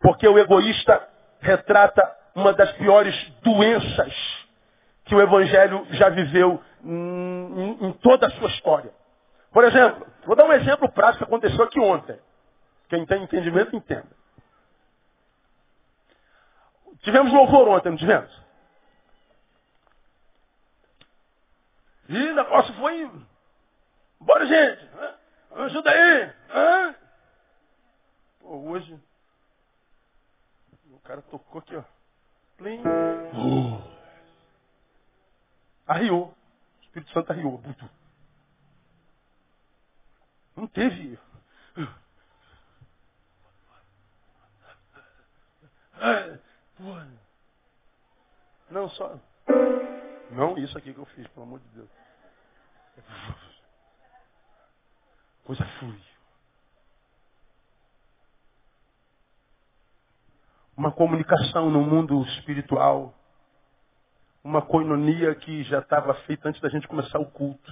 [0.01, 1.09] Porque o egoísta
[1.41, 2.03] retrata
[2.35, 4.13] uma das piores doenças
[5.05, 8.93] que o Evangelho já viveu em, em toda a sua história.
[9.53, 12.19] Por exemplo, vou dar um exemplo prático que aconteceu aqui ontem.
[12.89, 14.11] Quem tem entendimento, entenda.
[17.03, 18.40] Tivemos louvor ontem, não tivemos?
[22.11, 23.09] E o negócio foi.
[24.19, 24.91] Bora, gente!
[25.53, 26.35] Ajuda aí!
[26.51, 26.95] Hã?
[28.41, 29.01] Pô, hoje.
[30.91, 31.85] O cara tocou aqui, ó.
[32.57, 32.81] Plim.
[32.81, 33.81] Uh.
[35.87, 36.35] Arriou.
[36.81, 37.63] O Espírito Santo arriou.
[40.57, 41.17] Não teve.
[48.69, 49.17] Não, só.
[50.33, 52.00] Não isso aqui que eu fiz, pelo amor de Deus.
[55.45, 56.01] Coisa flui.
[60.77, 63.15] Uma comunicação no mundo espiritual.
[64.43, 67.71] Uma coinonia que já estava feita antes da gente começar o culto.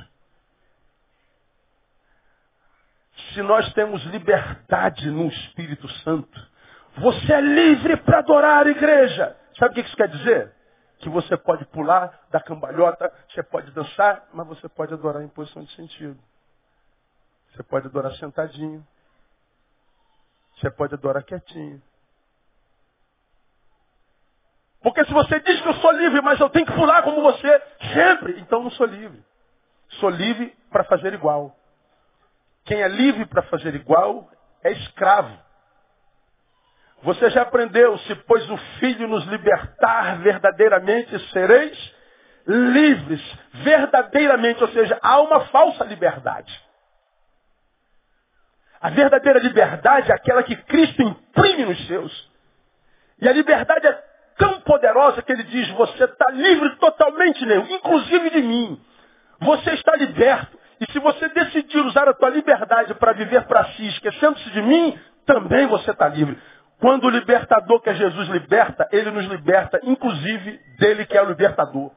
[3.33, 6.49] se nós temos liberdade no Espírito Santo,
[6.97, 9.37] você é livre para adorar a igreja.
[9.59, 10.53] Sabe o que isso quer dizer?
[10.99, 15.63] Que você pode pular da cambalhota, você pode dançar, mas você pode adorar em posição
[15.63, 16.19] de sentido.
[17.53, 18.87] Você pode adorar sentadinho.
[20.57, 21.81] Você pode adorar quietinho.
[24.83, 27.63] Porque se você diz que eu sou livre, mas eu tenho que pular como você,
[27.95, 29.25] sempre, então não sou livre.
[30.01, 31.57] Sou livre para fazer igual.
[32.65, 34.31] Quem é livre para fazer igual
[34.63, 35.37] é escravo.
[37.03, 41.95] Você já aprendeu, se pois o Filho nos libertar verdadeiramente, sereis
[42.47, 43.21] livres,
[43.63, 46.53] verdadeiramente, ou seja, há uma falsa liberdade.
[48.81, 52.31] A verdadeira liberdade é aquela que Cristo imprime nos seus.
[53.21, 54.03] E a liberdade é
[54.39, 58.81] tão poderosa que ele diz, você está livre totalmente nele, inclusive de mim.
[59.41, 60.59] Você está liberto.
[60.81, 64.99] E se você decidir usar a tua liberdade para viver para si, esquecendo-se de mim,
[65.27, 66.41] também você está livre.
[66.81, 71.29] Quando o libertador, que é Jesus, liberta, ele nos liberta, inclusive dele que é o
[71.29, 71.91] libertador.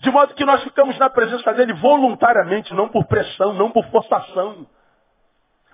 [0.00, 4.66] De modo que nós ficamos na presença dele voluntariamente, não por pressão, não por forçação.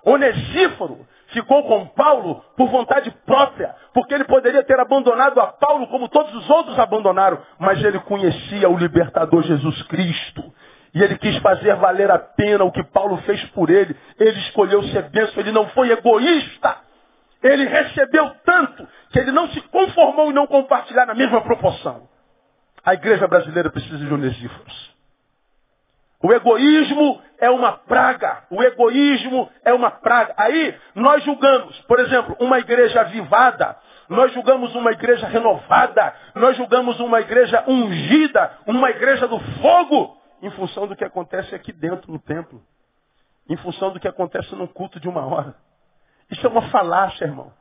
[0.03, 6.07] Onesíforo ficou com Paulo por vontade própria, porque ele poderia ter abandonado a Paulo como
[6.07, 10.43] todos os outros abandonaram, mas ele conhecia o libertador Jesus Cristo.
[10.93, 13.95] E ele quis fazer valer a pena o que Paulo fez por ele.
[14.17, 16.86] Ele escolheu ser bênção, ele não foi egoísta.
[17.43, 22.07] Ele recebeu tanto que ele não se conformou em não compartilhar na mesma proporção.
[22.83, 24.95] A igreja brasileira precisa de onesíforos.
[26.21, 28.43] O egoísmo é uma praga.
[28.49, 30.33] O egoísmo é uma praga.
[30.37, 33.77] Aí nós julgamos, por exemplo, uma igreja avivada,
[34.09, 40.49] nós julgamos uma igreja renovada, nós julgamos uma igreja ungida, uma igreja do fogo em
[40.51, 42.63] função do que acontece aqui dentro no templo.
[43.49, 45.55] Em função do que acontece no culto de uma hora.
[46.31, 47.51] Isso é uma falácia, irmão.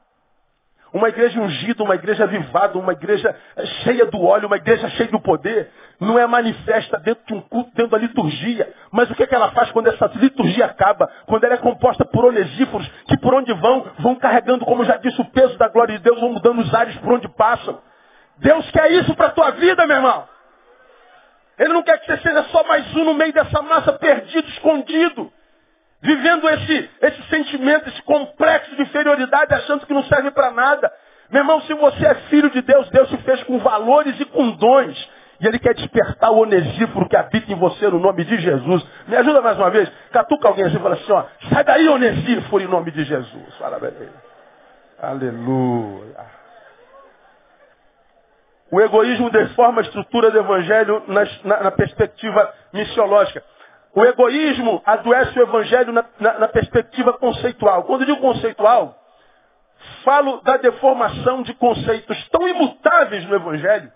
[0.93, 3.37] Uma igreja ungida, uma igreja avivada, uma igreja
[3.83, 7.71] cheia do óleo, uma igreja cheia do poder, não é manifesta dentro de um culto,
[7.75, 8.73] dentro da liturgia.
[8.91, 11.11] Mas o que, é que ela faz quando essa liturgia acaba?
[11.27, 15.21] Quando ela é composta por onesíforos, que por onde vão, vão carregando, como já disse,
[15.21, 17.79] o peso da glória de Deus, vão mudando os ares por onde passam.
[18.39, 20.27] Deus quer isso para a tua vida, meu irmão.
[21.59, 25.33] Ele não quer que você seja só mais um no meio dessa massa perdido, escondido.
[26.07, 30.93] Vivendo esse, esse sentimento, esse complexo de inferioridade, achando que não serve para nada.
[31.29, 34.53] Meu irmão, se você é filho de Deus, Deus te fez com valores e com
[34.53, 35.11] dons.
[35.41, 38.87] E Ele quer despertar o onesíforo que habita em você no nome de Jesus.
[39.09, 39.91] Me ajuda mais uma vez.
[40.13, 43.57] Catuca alguém assim e fala assim, ó, sai daí, onesíforo, em nome de Jesus.
[43.59, 44.09] Fala bem.
[45.03, 46.25] Aleluia.
[48.71, 53.43] O egoísmo deforma a estrutura do evangelho na, na, na perspectiva missiológica.
[53.97, 57.85] O egoísmo adoece o evangelho na, na, na perspectiva conceitual.
[57.85, 58.95] Quando digo conceitual,
[60.05, 63.91] falo da deformação de conceitos tão imutáveis no evangelho,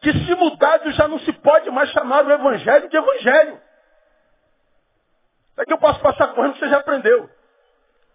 [0.00, 3.60] que se mudado já não se pode mais chamar o evangelho de evangelho.
[5.64, 7.30] Que eu posso passar correndo, você já aprendeu.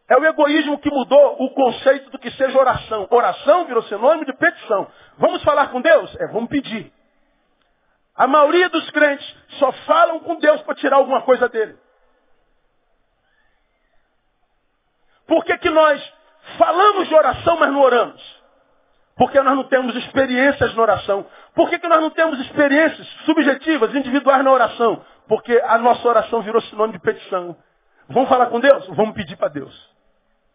[0.10, 3.08] É o egoísmo que mudou o conceito do que seja oração.
[3.10, 4.86] Oração virou sinônimo de petição.
[5.18, 6.14] Vamos falar com Deus?
[6.20, 6.92] É, vamos pedir.
[8.20, 9.26] A maioria dos crentes
[9.60, 11.78] só falam com Deus para tirar alguma coisa dele.
[15.26, 16.14] Por que, que nós
[16.58, 18.22] falamos de oração, mas não oramos?
[19.16, 21.26] Porque nós não temos experiências na oração.
[21.56, 25.02] Por que, que nós não temos experiências subjetivas, individuais na oração?
[25.26, 27.56] Porque a nossa oração virou sinônimo de petição.
[28.10, 28.86] Vamos falar com Deus?
[28.88, 29.74] Vamos pedir para Deus.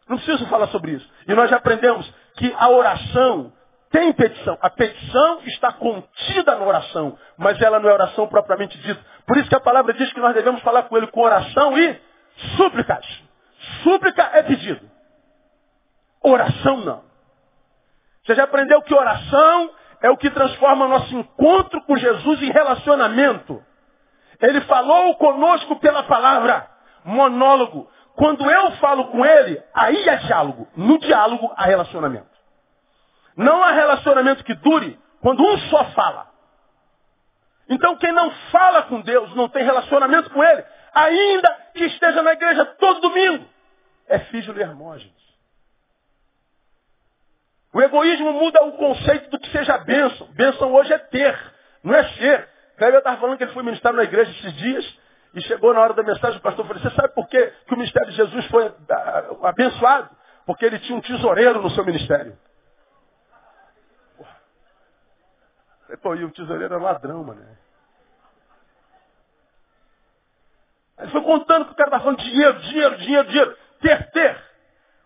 [0.07, 1.11] Não preciso falar sobre isso.
[1.27, 3.54] E nós já aprendemos que a oração
[3.95, 4.59] tem petição.
[4.61, 9.01] A petição está contida na oração, mas ela não é oração propriamente dita.
[9.25, 12.01] Por isso que a palavra diz que nós devemos falar com ele com oração e
[12.57, 13.07] súplicas.
[13.85, 14.91] Súplica é pedido.
[16.21, 17.05] Oração não.
[18.27, 19.71] Você já aprendeu que oração
[20.03, 23.63] é o que transforma nosso encontro com Jesus em relacionamento.
[24.41, 26.69] Ele falou conosco pela palavra.
[27.05, 27.89] Monólogo.
[28.17, 30.67] Quando eu falo com ele, aí é diálogo.
[30.77, 32.34] No diálogo há relacionamento.
[33.37, 36.29] Não há relacionamento que dure quando um só fala.
[37.69, 42.33] Então quem não fala com Deus, não tem relacionamento com Ele, ainda que esteja na
[42.33, 43.45] igreja todo domingo,
[44.07, 45.25] é de Hermógenes.
[47.73, 50.29] O egoísmo muda o conceito do que seja bênção.
[50.29, 51.37] Bênção hoje é ter,
[51.83, 52.49] não é ser.
[52.77, 54.99] Cleber estava falando que ele foi ministrar na igreja esses dias
[55.35, 57.77] e chegou na hora da mensagem, o pastor falou, você sabe por quê que o
[57.77, 60.11] ministério de Jesus foi ah, abençoado?
[60.47, 62.39] Porque ele tinha um tesoureiro no seu ministério.
[65.97, 67.45] Pô, e o tesoureiro era ladrão, mano.
[70.99, 73.57] Ele foi contando que o cara estava falando dinheiro, dinheiro, dinheiro, dinheiro.
[73.81, 74.43] Ter, ter.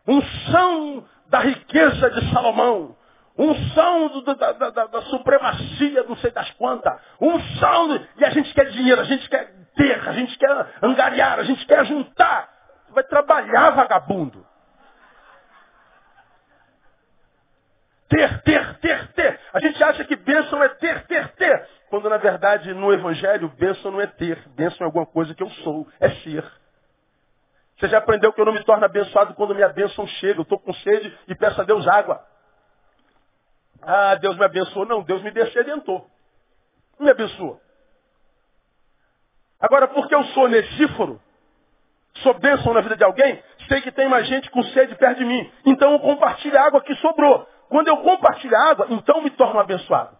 [0.06, 2.96] Unção da riqueza de Salomão.
[3.36, 6.92] Unção do, da, da, da, da, supremacia, não sei das quantas.
[7.20, 7.88] Unção.
[7.88, 11.44] Do, e a gente quer dinheiro, a gente quer ter, a gente quer angariar, a
[11.44, 12.48] gente quer juntar.
[12.90, 14.47] Vai trabalhar, vagabundo.
[18.08, 19.40] Ter, ter, ter, ter.
[19.52, 21.68] A gente acha que bênção é ter, ter, ter.
[21.90, 24.38] Quando na verdade no Evangelho bênção não é ter.
[24.50, 26.44] Bênção é alguma coisa que eu sou, é ser.
[27.78, 30.40] Você já aprendeu que eu não me torno abençoado quando minha bênção chega.
[30.40, 32.24] Eu estou com sede e peço a Deus água.
[33.80, 34.84] Ah, Deus me abençoou.
[34.84, 36.10] Não, Deus me descedentou.
[36.98, 37.60] Não me abençoou.
[39.60, 41.20] Agora, porque eu sou onesíforo,
[42.16, 45.24] sou bênção na vida de alguém, sei que tem mais gente com sede perto de
[45.24, 45.52] mim.
[45.66, 47.46] Então eu compartilho a água que sobrou.
[47.68, 50.16] Quando eu compartilho a água, então me torno abençoado.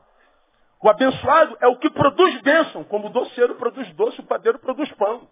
[0.80, 4.90] O abençoado é o que produz bênção, como o doceiro produz doce, o padeiro produz
[4.92, 5.26] pão.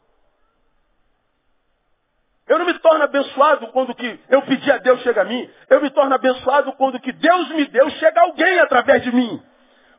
[2.48, 5.50] Eu não me torno abençoado quando que eu pedi a Deus chega a mim.
[5.68, 9.42] Eu me torno abençoado quando que Deus me deu chega alguém através de mim.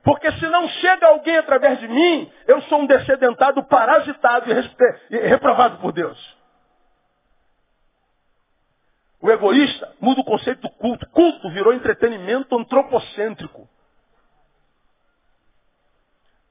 [0.03, 4.45] Porque se não chega alguém através de mim, eu sou um descedentado parasitado
[5.09, 6.36] e reprovado por Deus.
[9.27, 11.05] O egoísta muda o conceito do culto.
[11.09, 13.67] Culto virou entretenimento antropocêntrico.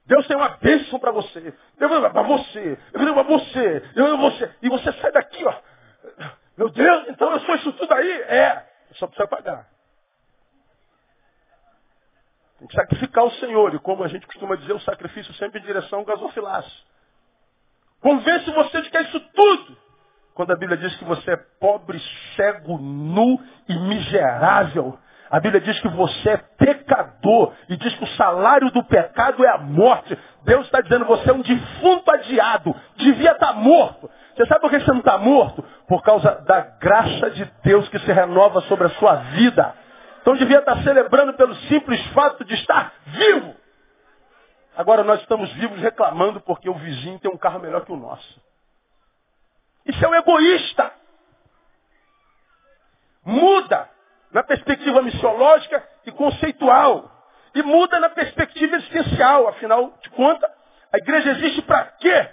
[0.05, 1.55] Deus tem uma bênção para você.
[1.79, 2.79] Deus vai para você.
[2.93, 3.83] Eu vou para você.
[3.95, 4.55] Eu vou você.
[4.61, 5.55] E você sai daqui, ó.
[6.59, 8.13] Meu Deus, então eu sou isso tudo aí?
[8.25, 8.69] É.
[8.97, 9.67] Só precisa pagar.
[12.59, 13.75] Tem que sacrificar o Senhor.
[13.75, 16.87] E como a gente costuma dizer, o sacrifício sempre em direção ao gasofilaço.
[18.03, 19.86] Convence você de que é isso tudo.
[20.37, 21.99] Quando a Bíblia diz que você é pobre,
[22.37, 24.99] cego, nu e miserável.
[25.31, 29.49] A Bíblia diz que você é pecador e diz que o salário do pecado é
[29.49, 30.17] a morte.
[30.45, 34.11] Deus está dizendo que você é um defunto adiado, devia estar tá morto.
[34.37, 35.65] Você sabe por que você não está morto?
[35.89, 39.75] Por causa da graça de Deus que se renova sobre a sua vida.
[40.21, 43.55] Então devia estar celebrando pelo simples fato de estar vivo.
[44.77, 48.46] Agora nós estamos vivos reclamando porque o vizinho tem um carro melhor que o nosso.
[49.87, 50.93] Isso é um egoísta.
[53.25, 53.89] Muda
[54.31, 57.13] na perspectiva missiológica e conceitual.
[57.55, 59.49] E muda na perspectiva existencial.
[59.49, 60.51] Afinal de contas,
[60.93, 62.31] a igreja existe para quê?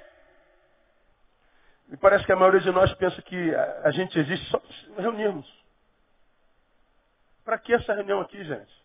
[1.87, 5.47] Me parece que a maioria de nós pensa que a gente existe só para reunirmos.
[7.45, 8.83] Para que essa reunião aqui, gente?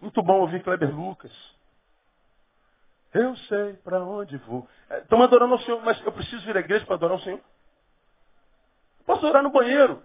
[0.00, 1.32] Muito bom ouvir Kleber Lucas.
[3.12, 4.68] Eu sei para onde vou.
[5.02, 7.40] Estão adorando ao Senhor, mas eu preciso vir à igreja para adorar o Senhor?
[9.04, 10.02] Posso adorar no banheiro.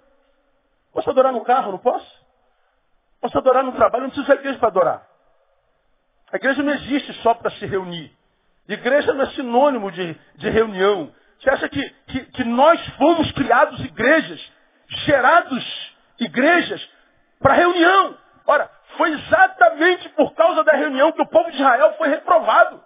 [0.92, 2.26] Posso adorar no carro, não posso?
[3.22, 5.08] Posso adorar no trabalho, não preciso da igreja para adorar.
[6.32, 8.12] A igreja não existe só para se reunir.
[8.68, 11.14] Igreja não é sinônimo de, de reunião.
[11.40, 14.52] Você acha que, que, que nós fomos criados igrejas,
[15.06, 16.90] gerados igrejas
[17.40, 18.18] para reunião?
[18.48, 22.82] Ora, foi exatamente por causa da reunião que o povo de Israel foi reprovado.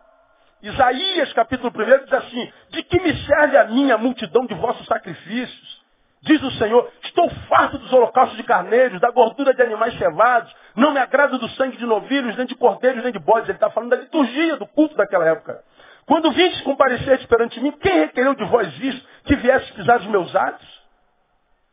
[0.61, 5.79] Isaías, capítulo 1, diz assim: De que me serve a minha multidão de vossos sacrifícios?
[6.21, 10.91] Diz o Senhor, estou farto dos holocaustos de carneiros, da gordura de animais cevados, não
[10.91, 13.47] me agrada do sangue de novilhos, nem de cordeiros, nem de bodes.
[13.47, 15.63] Ele está falando da liturgia, do culto daquela época.
[16.05, 20.35] Quando vintes comparecer perante mim, quem requereu de vós isso, que viesse pisar os meus
[20.35, 20.78] atos?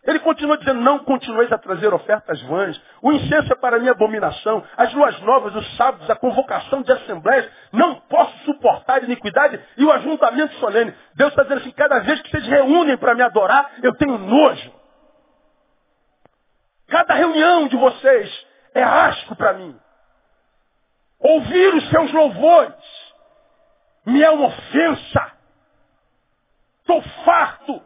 [0.06, 2.80] Ele continua dizendo, não continueis a trazer ofertas vãs.
[3.02, 4.62] O incenso é para mim abominação.
[4.76, 7.50] As luas novas, os sábados, a convocação de assembleias.
[7.72, 10.94] Não posso suportar iniquidade e o ajuntamento solene.
[11.14, 14.72] Deus está dizendo assim, cada vez que vocês reúnem para me adorar, eu tenho nojo.
[16.86, 19.76] Cada reunião de vocês é asco para mim.
[21.18, 22.74] Ouvir os seus louvores
[24.06, 25.32] me é uma ofensa.
[26.82, 27.82] Estou farto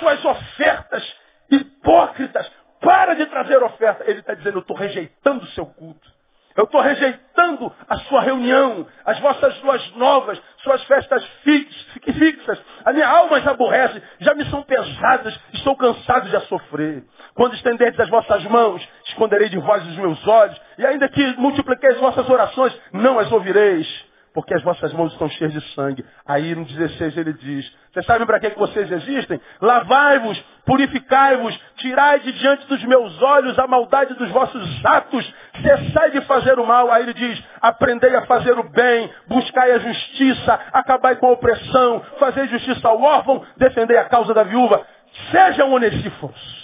[0.00, 1.19] suas ofertas
[1.50, 2.50] hipócritas.
[2.80, 4.04] Para de trazer oferta.
[4.06, 6.20] Ele está dizendo, eu estou rejeitando o seu culto.
[6.56, 12.60] Eu estou rejeitando a sua reunião, as vossas luas novas, suas festas fixas.
[12.84, 17.04] A minha alma as aborrece, já me são pesadas, estou cansado de a sofrer.
[17.34, 21.98] Quando estenderdes as vossas mãos, esconderei de vós os meus olhos, e ainda que multipliqueis
[21.98, 26.04] vossas orações, não as ouvireis porque as vossas mãos estão cheias de sangue.
[26.26, 29.40] Aí no 16 ele diz, vocês sabem para que, que vocês existem?
[29.60, 36.20] Lavai-vos, purificai-vos, tirai de diante dos meus olhos a maldade dos vossos atos, cessai de
[36.22, 36.90] fazer o mal.
[36.90, 42.00] Aí ele diz, aprendei a fazer o bem, buscai a justiça, acabai com a opressão,
[42.18, 44.86] fazei justiça ao órfão, defendei a causa da viúva.
[45.32, 46.60] Sejam onesíforos.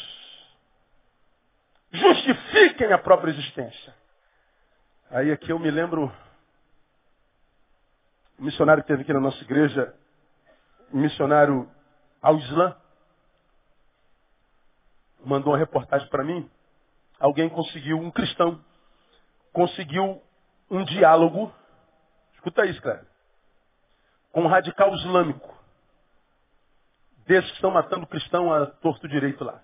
[1.92, 3.94] Justifiquem a própria existência.
[5.10, 6.12] Aí aqui eu me lembro
[8.38, 9.94] um missionário que teve aqui na nossa igreja,
[10.92, 11.68] um missionário
[12.20, 12.76] ao Islã,
[15.24, 16.48] mandou uma reportagem para mim.
[17.18, 18.62] Alguém conseguiu, um cristão,
[19.52, 20.22] conseguiu
[20.70, 21.52] um diálogo,
[22.34, 23.06] escuta isso, cara,
[24.32, 25.54] com um radical islâmico.
[27.26, 29.60] Desses que estão matando cristão a torto direito lá.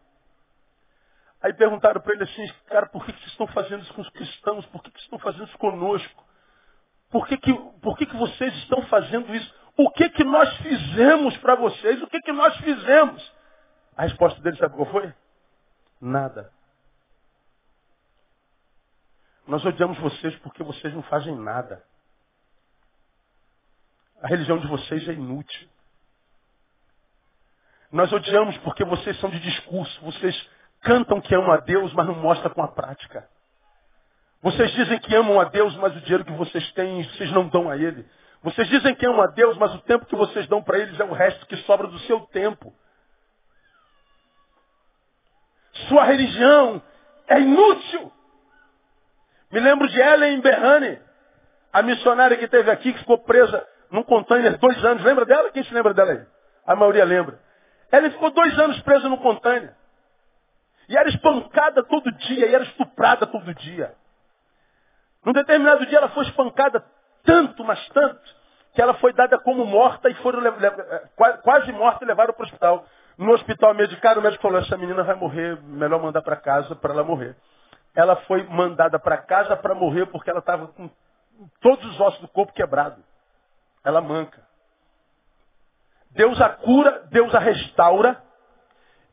[1.40, 4.10] Aí perguntaram para ele assim, cara, por que, que vocês estão fazendo isso com os
[4.10, 4.66] cristãos?
[4.66, 6.21] Por que, que vocês estão fazendo isso conosco?
[7.12, 7.52] Por que, que,
[7.82, 9.54] por que, que vocês estão fazendo isso?
[9.76, 12.02] O que, que nós fizemos para vocês?
[12.02, 13.32] O que, que nós fizemos?
[13.94, 15.12] A resposta dele, sabe qual foi?
[16.00, 16.50] Nada.
[19.46, 21.84] Nós odiamos vocês porque vocês não fazem nada.
[24.22, 25.68] A religião de vocês é inútil.
[27.90, 30.00] Nós odiamos porque vocês são de discurso.
[30.02, 30.50] Vocês
[30.80, 33.28] cantam que amam a Deus, mas não mostram com a prática.
[34.42, 37.70] Vocês dizem que amam a Deus, mas o dinheiro que vocês têm, vocês não dão
[37.70, 38.04] a Ele.
[38.42, 41.04] Vocês dizem que amam a Deus, mas o tempo que vocês dão para eles é
[41.04, 42.74] o resto que sobra do seu tempo.
[45.88, 46.82] Sua religião
[47.28, 48.12] é inútil.
[49.52, 50.98] Me lembro de Ellen Berrane,
[51.72, 55.04] a missionária que esteve aqui, que ficou presa num container dois anos.
[55.04, 55.52] Lembra dela?
[55.52, 56.26] Quem se lembra dela aí?
[56.66, 57.38] A maioria lembra.
[57.92, 59.72] Ela ficou dois anos presa no container.
[60.88, 63.94] E era espancada todo dia, e era estuprada todo dia.
[65.24, 66.84] Num determinado dia ela foi espancada
[67.24, 68.20] tanto, mas tanto,
[68.74, 71.08] que ela foi dada como morta e foram eh,
[71.42, 72.86] quase morta e levaram para o hospital.
[73.16, 76.92] No hospital medicado, o médico falou, essa menina vai morrer, melhor mandar para casa para
[76.92, 77.36] ela morrer.
[77.94, 80.90] Ela foi mandada para casa para morrer porque ela estava com
[81.60, 83.02] todos os ossos do corpo quebrado.
[83.84, 84.40] Ela manca.
[86.10, 88.22] Deus a cura, Deus a restaura,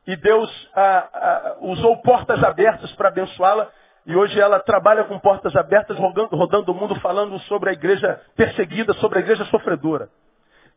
[0.06, 3.70] e Deus ah, ah, usou portas abertas para abençoá-la,
[4.06, 8.20] e hoje ela trabalha com portas abertas, rodando, rodando o mundo, falando sobre a igreja
[8.36, 10.08] perseguida, sobre a igreja sofredora.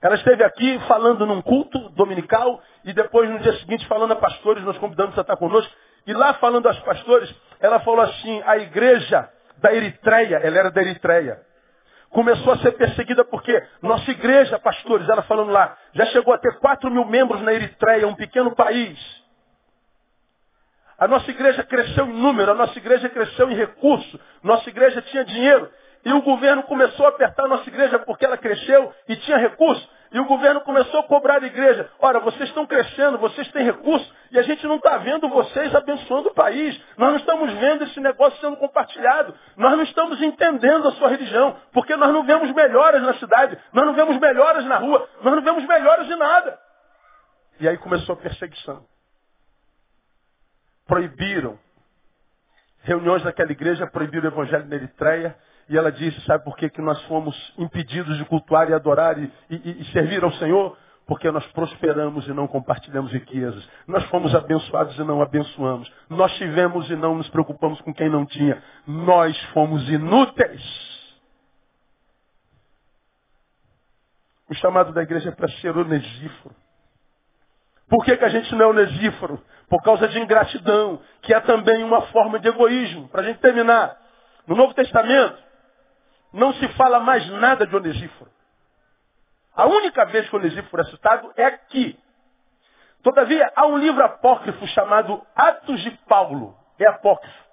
[0.01, 4.63] Ela esteve aqui falando num culto dominical e depois no dia seguinte falando a pastores,
[4.63, 5.73] nós convidamos a estar conosco.
[6.05, 10.81] E lá falando aos pastores, ela falou assim, a igreja da Eritreia, ela era da
[10.81, 11.39] Eritreia,
[12.09, 16.59] começou a ser perseguida porque nossa igreja, pastores, ela falando lá, já chegou a ter
[16.59, 19.22] 4 mil membros na Eritreia, um pequeno país.
[20.97, 25.25] A nossa igreja cresceu em número, a nossa igreja cresceu em recurso, nossa igreja tinha
[25.25, 25.69] dinheiro.
[26.05, 29.87] E o governo começou a apertar a nossa igreja porque ela cresceu e tinha recurso.
[30.11, 31.89] E o governo começou a cobrar a igreja.
[31.97, 36.29] Ora, vocês estão crescendo, vocês têm recursos, e a gente não está vendo vocês abençoando
[36.29, 36.79] o país.
[36.97, 39.33] Nós não estamos vendo esse negócio sendo compartilhado.
[39.57, 43.85] Nós não estamos entendendo a sua religião, porque nós não vemos melhoras na cidade, nós
[43.85, 46.59] não vemos melhoras na rua, nós não vemos melhoras de nada.
[47.59, 48.85] E aí começou a perseguição.
[50.85, 51.57] Proibiram.
[52.83, 55.35] Reuniões naquela igreja proibiram o evangelho na Eritreia
[55.69, 59.31] e ela disse, sabe por que, que nós fomos impedidos de cultuar e adorar e,
[59.49, 60.77] e, e servir ao Senhor?
[61.05, 63.67] Porque nós prosperamos e não compartilhamos riquezas.
[63.87, 65.91] Nós fomos abençoados e não abençoamos.
[66.09, 68.61] Nós tivemos e não nos preocupamos com quem não tinha.
[68.87, 70.63] Nós fomos inúteis.
[74.49, 76.55] O chamado da igreja é para ser onesíforo.
[77.93, 79.39] Por que, que a gente não é onesíforo?
[79.69, 83.07] Por causa de ingratidão, que é também uma forma de egoísmo.
[83.09, 83.95] Para a gente terminar,
[84.47, 85.37] no Novo Testamento,
[86.33, 88.31] não se fala mais nada de Onesíforo.
[89.55, 91.95] A única vez que Onesíforo é citado é aqui.
[93.03, 96.57] Todavia, há um livro apócrifo chamado Atos de Paulo.
[96.79, 97.43] É apócrifo.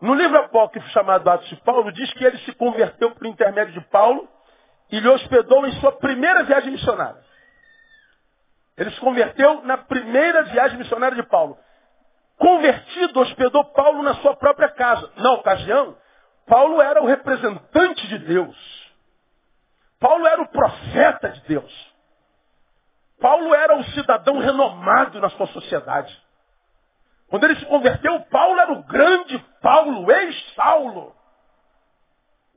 [0.00, 3.80] No livro apócrifo chamado Atos de Paulo, diz que ele se converteu por intermédio de
[3.88, 4.28] Paulo
[4.88, 7.31] e lhe hospedou em sua primeira viagem missionária.
[8.76, 11.58] Ele se converteu na primeira viagem missionária de Paulo.
[12.38, 15.10] Convertido, hospedou Paulo na sua própria casa.
[15.16, 15.96] Na ocasião,
[16.46, 18.82] Paulo era o representante de Deus.
[20.00, 21.92] Paulo era o profeta de Deus.
[23.20, 26.20] Paulo era o cidadão renomado na sua sociedade.
[27.28, 31.14] Quando ele se converteu, Paulo era o grande Paulo, ex-Saulo.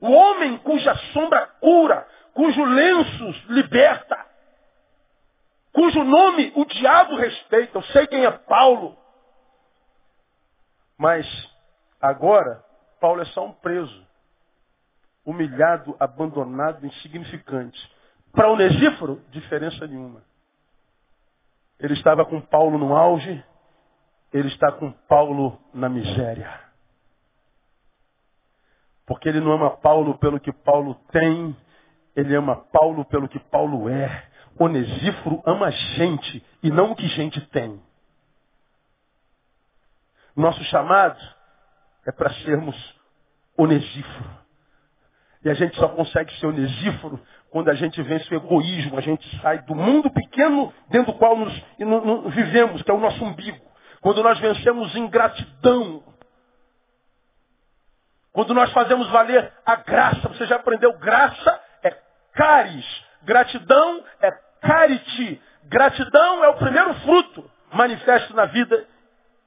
[0.00, 4.25] O homem cuja sombra cura, cujo lenço liberta,
[5.76, 7.76] cujo nome o diabo respeita.
[7.76, 8.96] Eu sei quem é Paulo.
[10.96, 11.26] Mas
[12.00, 12.64] agora,
[12.98, 14.06] Paulo é só um preso.
[15.22, 17.78] Humilhado, abandonado, insignificante.
[18.32, 20.22] Para Onesíforo, diferença nenhuma.
[21.78, 23.44] Ele estava com Paulo no auge,
[24.32, 26.58] ele está com Paulo na miséria.
[29.04, 31.54] Porque ele não ama Paulo pelo que Paulo tem,
[32.14, 34.35] ele ama Paulo pelo que Paulo é.
[34.58, 37.80] Onesíforo ama gente e não o que gente tem.
[40.34, 41.18] Nosso chamado
[42.06, 42.76] é para sermos
[43.56, 44.46] onesíforo.
[45.44, 49.40] E a gente só consegue ser onesíforo quando a gente vence o egoísmo, a gente
[49.40, 51.52] sai do mundo pequeno dentro do qual nos,
[52.34, 53.64] vivemos, que é o nosso umbigo.
[54.00, 56.02] Quando nós vencemos ingratidão.
[58.32, 60.28] Quando nós fazemos valer a graça.
[60.28, 60.98] Você já aprendeu?
[60.98, 61.90] Graça é
[62.34, 63.04] caris.
[63.22, 65.42] Gratidão é carite.
[65.64, 68.86] Gratidão é o primeiro fruto manifesto na vida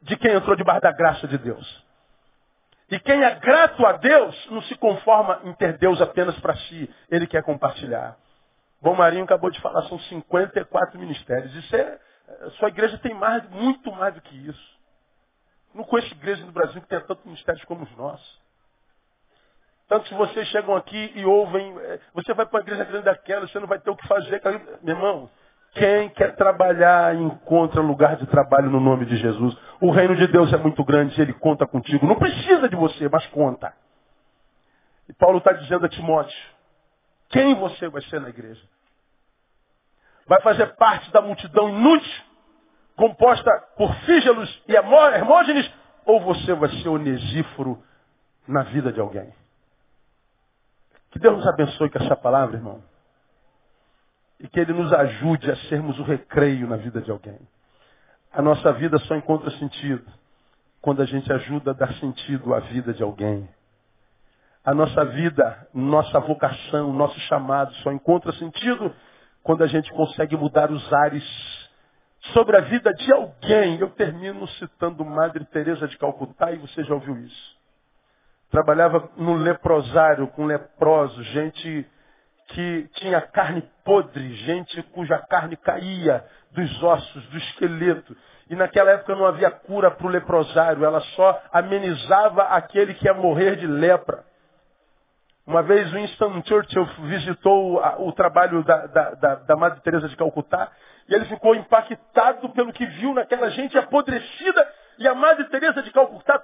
[0.01, 1.85] de quem entrou debaixo da graça de Deus.
[2.91, 6.89] E quem é grato a Deus não se conforma em ter Deus apenas para si.
[7.09, 8.17] Ele quer compartilhar.
[8.81, 11.53] Bom Marinho acabou de falar, são 54 ministérios.
[11.55, 11.99] Isso é.
[12.57, 14.79] Sua igreja tem mais, muito mais do que isso.
[15.73, 18.41] Não conheço igreja no Brasil que tenha tantos ministérios como os nossos.
[19.89, 23.47] Tanto se vocês chegam aqui e ouvem, eh, você vai para uma igreja grande daquela,
[23.47, 24.39] você não vai ter o que fazer.
[24.83, 25.29] Meu irmão,
[25.71, 29.57] quem quer trabalhar encontra lugar de trabalho no nome de Jesus.
[29.81, 32.05] O reino de Deus é muito grande, ele conta contigo.
[32.05, 33.73] Não precisa de você, mas conta.
[35.07, 36.37] E Paulo está dizendo a Timóteo,
[37.29, 38.61] quem você vai ser na igreja?
[40.27, 42.23] Vai fazer parte da multidão inútil,
[42.95, 45.71] composta por fígelos e hermógenes,
[46.05, 47.83] ou você vai ser onesíforo
[48.47, 49.33] na vida de alguém?
[51.11, 52.81] Que Deus nos abençoe com essa palavra, irmão
[54.39, 57.39] e que Ele nos ajude a sermos o recreio na vida de alguém.
[58.31, 60.05] A nossa vida só encontra sentido
[60.81, 63.49] quando a gente ajuda a dar sentido à vida de alguém.
[64.63, 68.93] A nossa vida, nossa vocação, nosso chamado só encontra sentido
[69.43, 71.69] quando a gente consegue mudar os ares
[72.33, 73.79] sobre a vida de alguém.
[73.79, 77.58] Eu termino citando Madre Teresa de Calcutá e você já ouviu isso.
[78.51, 81.87] Trabalhava no leprosário com leprosos, gente
[82.47, 88.15] que tinha carne podre, gente cuja carne caía dos ossos, do esqueleto.
[88.49, 93.13] E naquela época não havia cura para o leprosário, ela só amenizava aquele que ia
[93.13, 94.23] morrer de lepra.
[95.45, 100.71] Uma vez Winston Churchill visitou o trabalho da, da, da, da Madre Teresa de Calcutá
[101.07, 104.67] e ele ficou impactado pelo que viu naquela gente apodrecida
[104.99, 106.37] e a Madre Teresa de Calcutá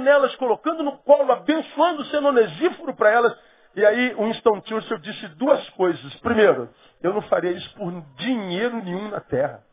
[0.00, 3.38] nelas, colocando no colo, abençoando, sendo onesíforo para elas.
[3.74, 6.14] E aí Winston Churchill disse duas coisas.
[6.16, 6.68] Primeiro,
[7.02, 9.64] eu não faria isso por dinheiro nenhum na terra.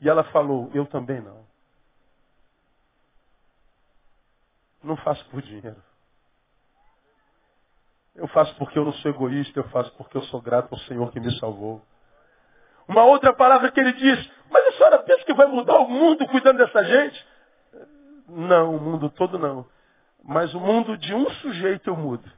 [0.00, 1.46] E ela falou, eu também não.
[4.82, 5.82] Não faço por dinheiro.
[8.14, 11.10] Eu faço porque eu não sou egoísta, eu faço porque eu sou grato ao Senhor
[11.12, 11.80] que me salvou.
[12.88, 16.26] Uma outra palavra que ele diz, mas a senhora pensa que vai mudar o mundo
[16.28, 17.26] cuidando dessa gente?
[18.28, 19.66] Não, o mundo todo não.
[20.22, 22.30] Mas o mundo de um sujeito eu mudo.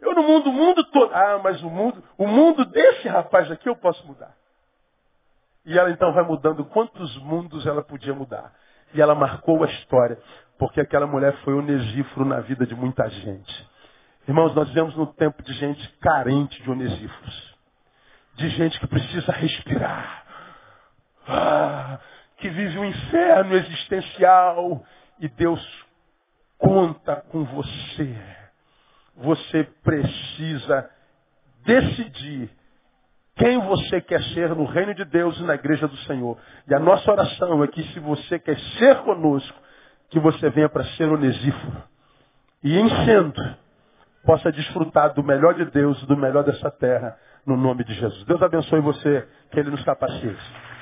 [0.00, 1.14] Eu não mudo o mundo todo.
[1.14, 4.34] Ah, mas o mundo, o mundo desse rapaz aqui eu posso mudar.
[5.64, 8.52] E ela então vai mudando quantos mundos ela podia mudar.
[8.92, 10.18] E ela marcou a história.
[10.58, 13.70] Porque aquela mulher foi onesíforo na vida de muita gente.
[14.28, 17.54] Irmãos, nós vivemos num tempo de gente carente de onesíforos.
[18.34, 20.24] De gente que precisa respirar.
[21.26, 21.98] Ah,
[22.44, 24.84] que vive um inferno existencial.
[25.18, 25.86] E Deus
[26.58, 28.14] conta com você.
[29.16, 30.90] Você precisa
[31.64, 32.50] decidir
[33.34, 36.36] quem você quer ser no reino de Deus e na igreja do Senhor.
[36.68, 39.58] E a nossa oração é que se você quer ser conosco,
[40.10, 41.82] que você venha para ser onesíforo.
[42.62, 43.56] E em sendo,
[44.26, 47.16] possa desfrutar do melhor de Deus e do melhor dessa terra,
[47.46, 48.22] no nome de Jesus.
[48.26, 50.73] Deus abençoe você, que Ele nos capacite.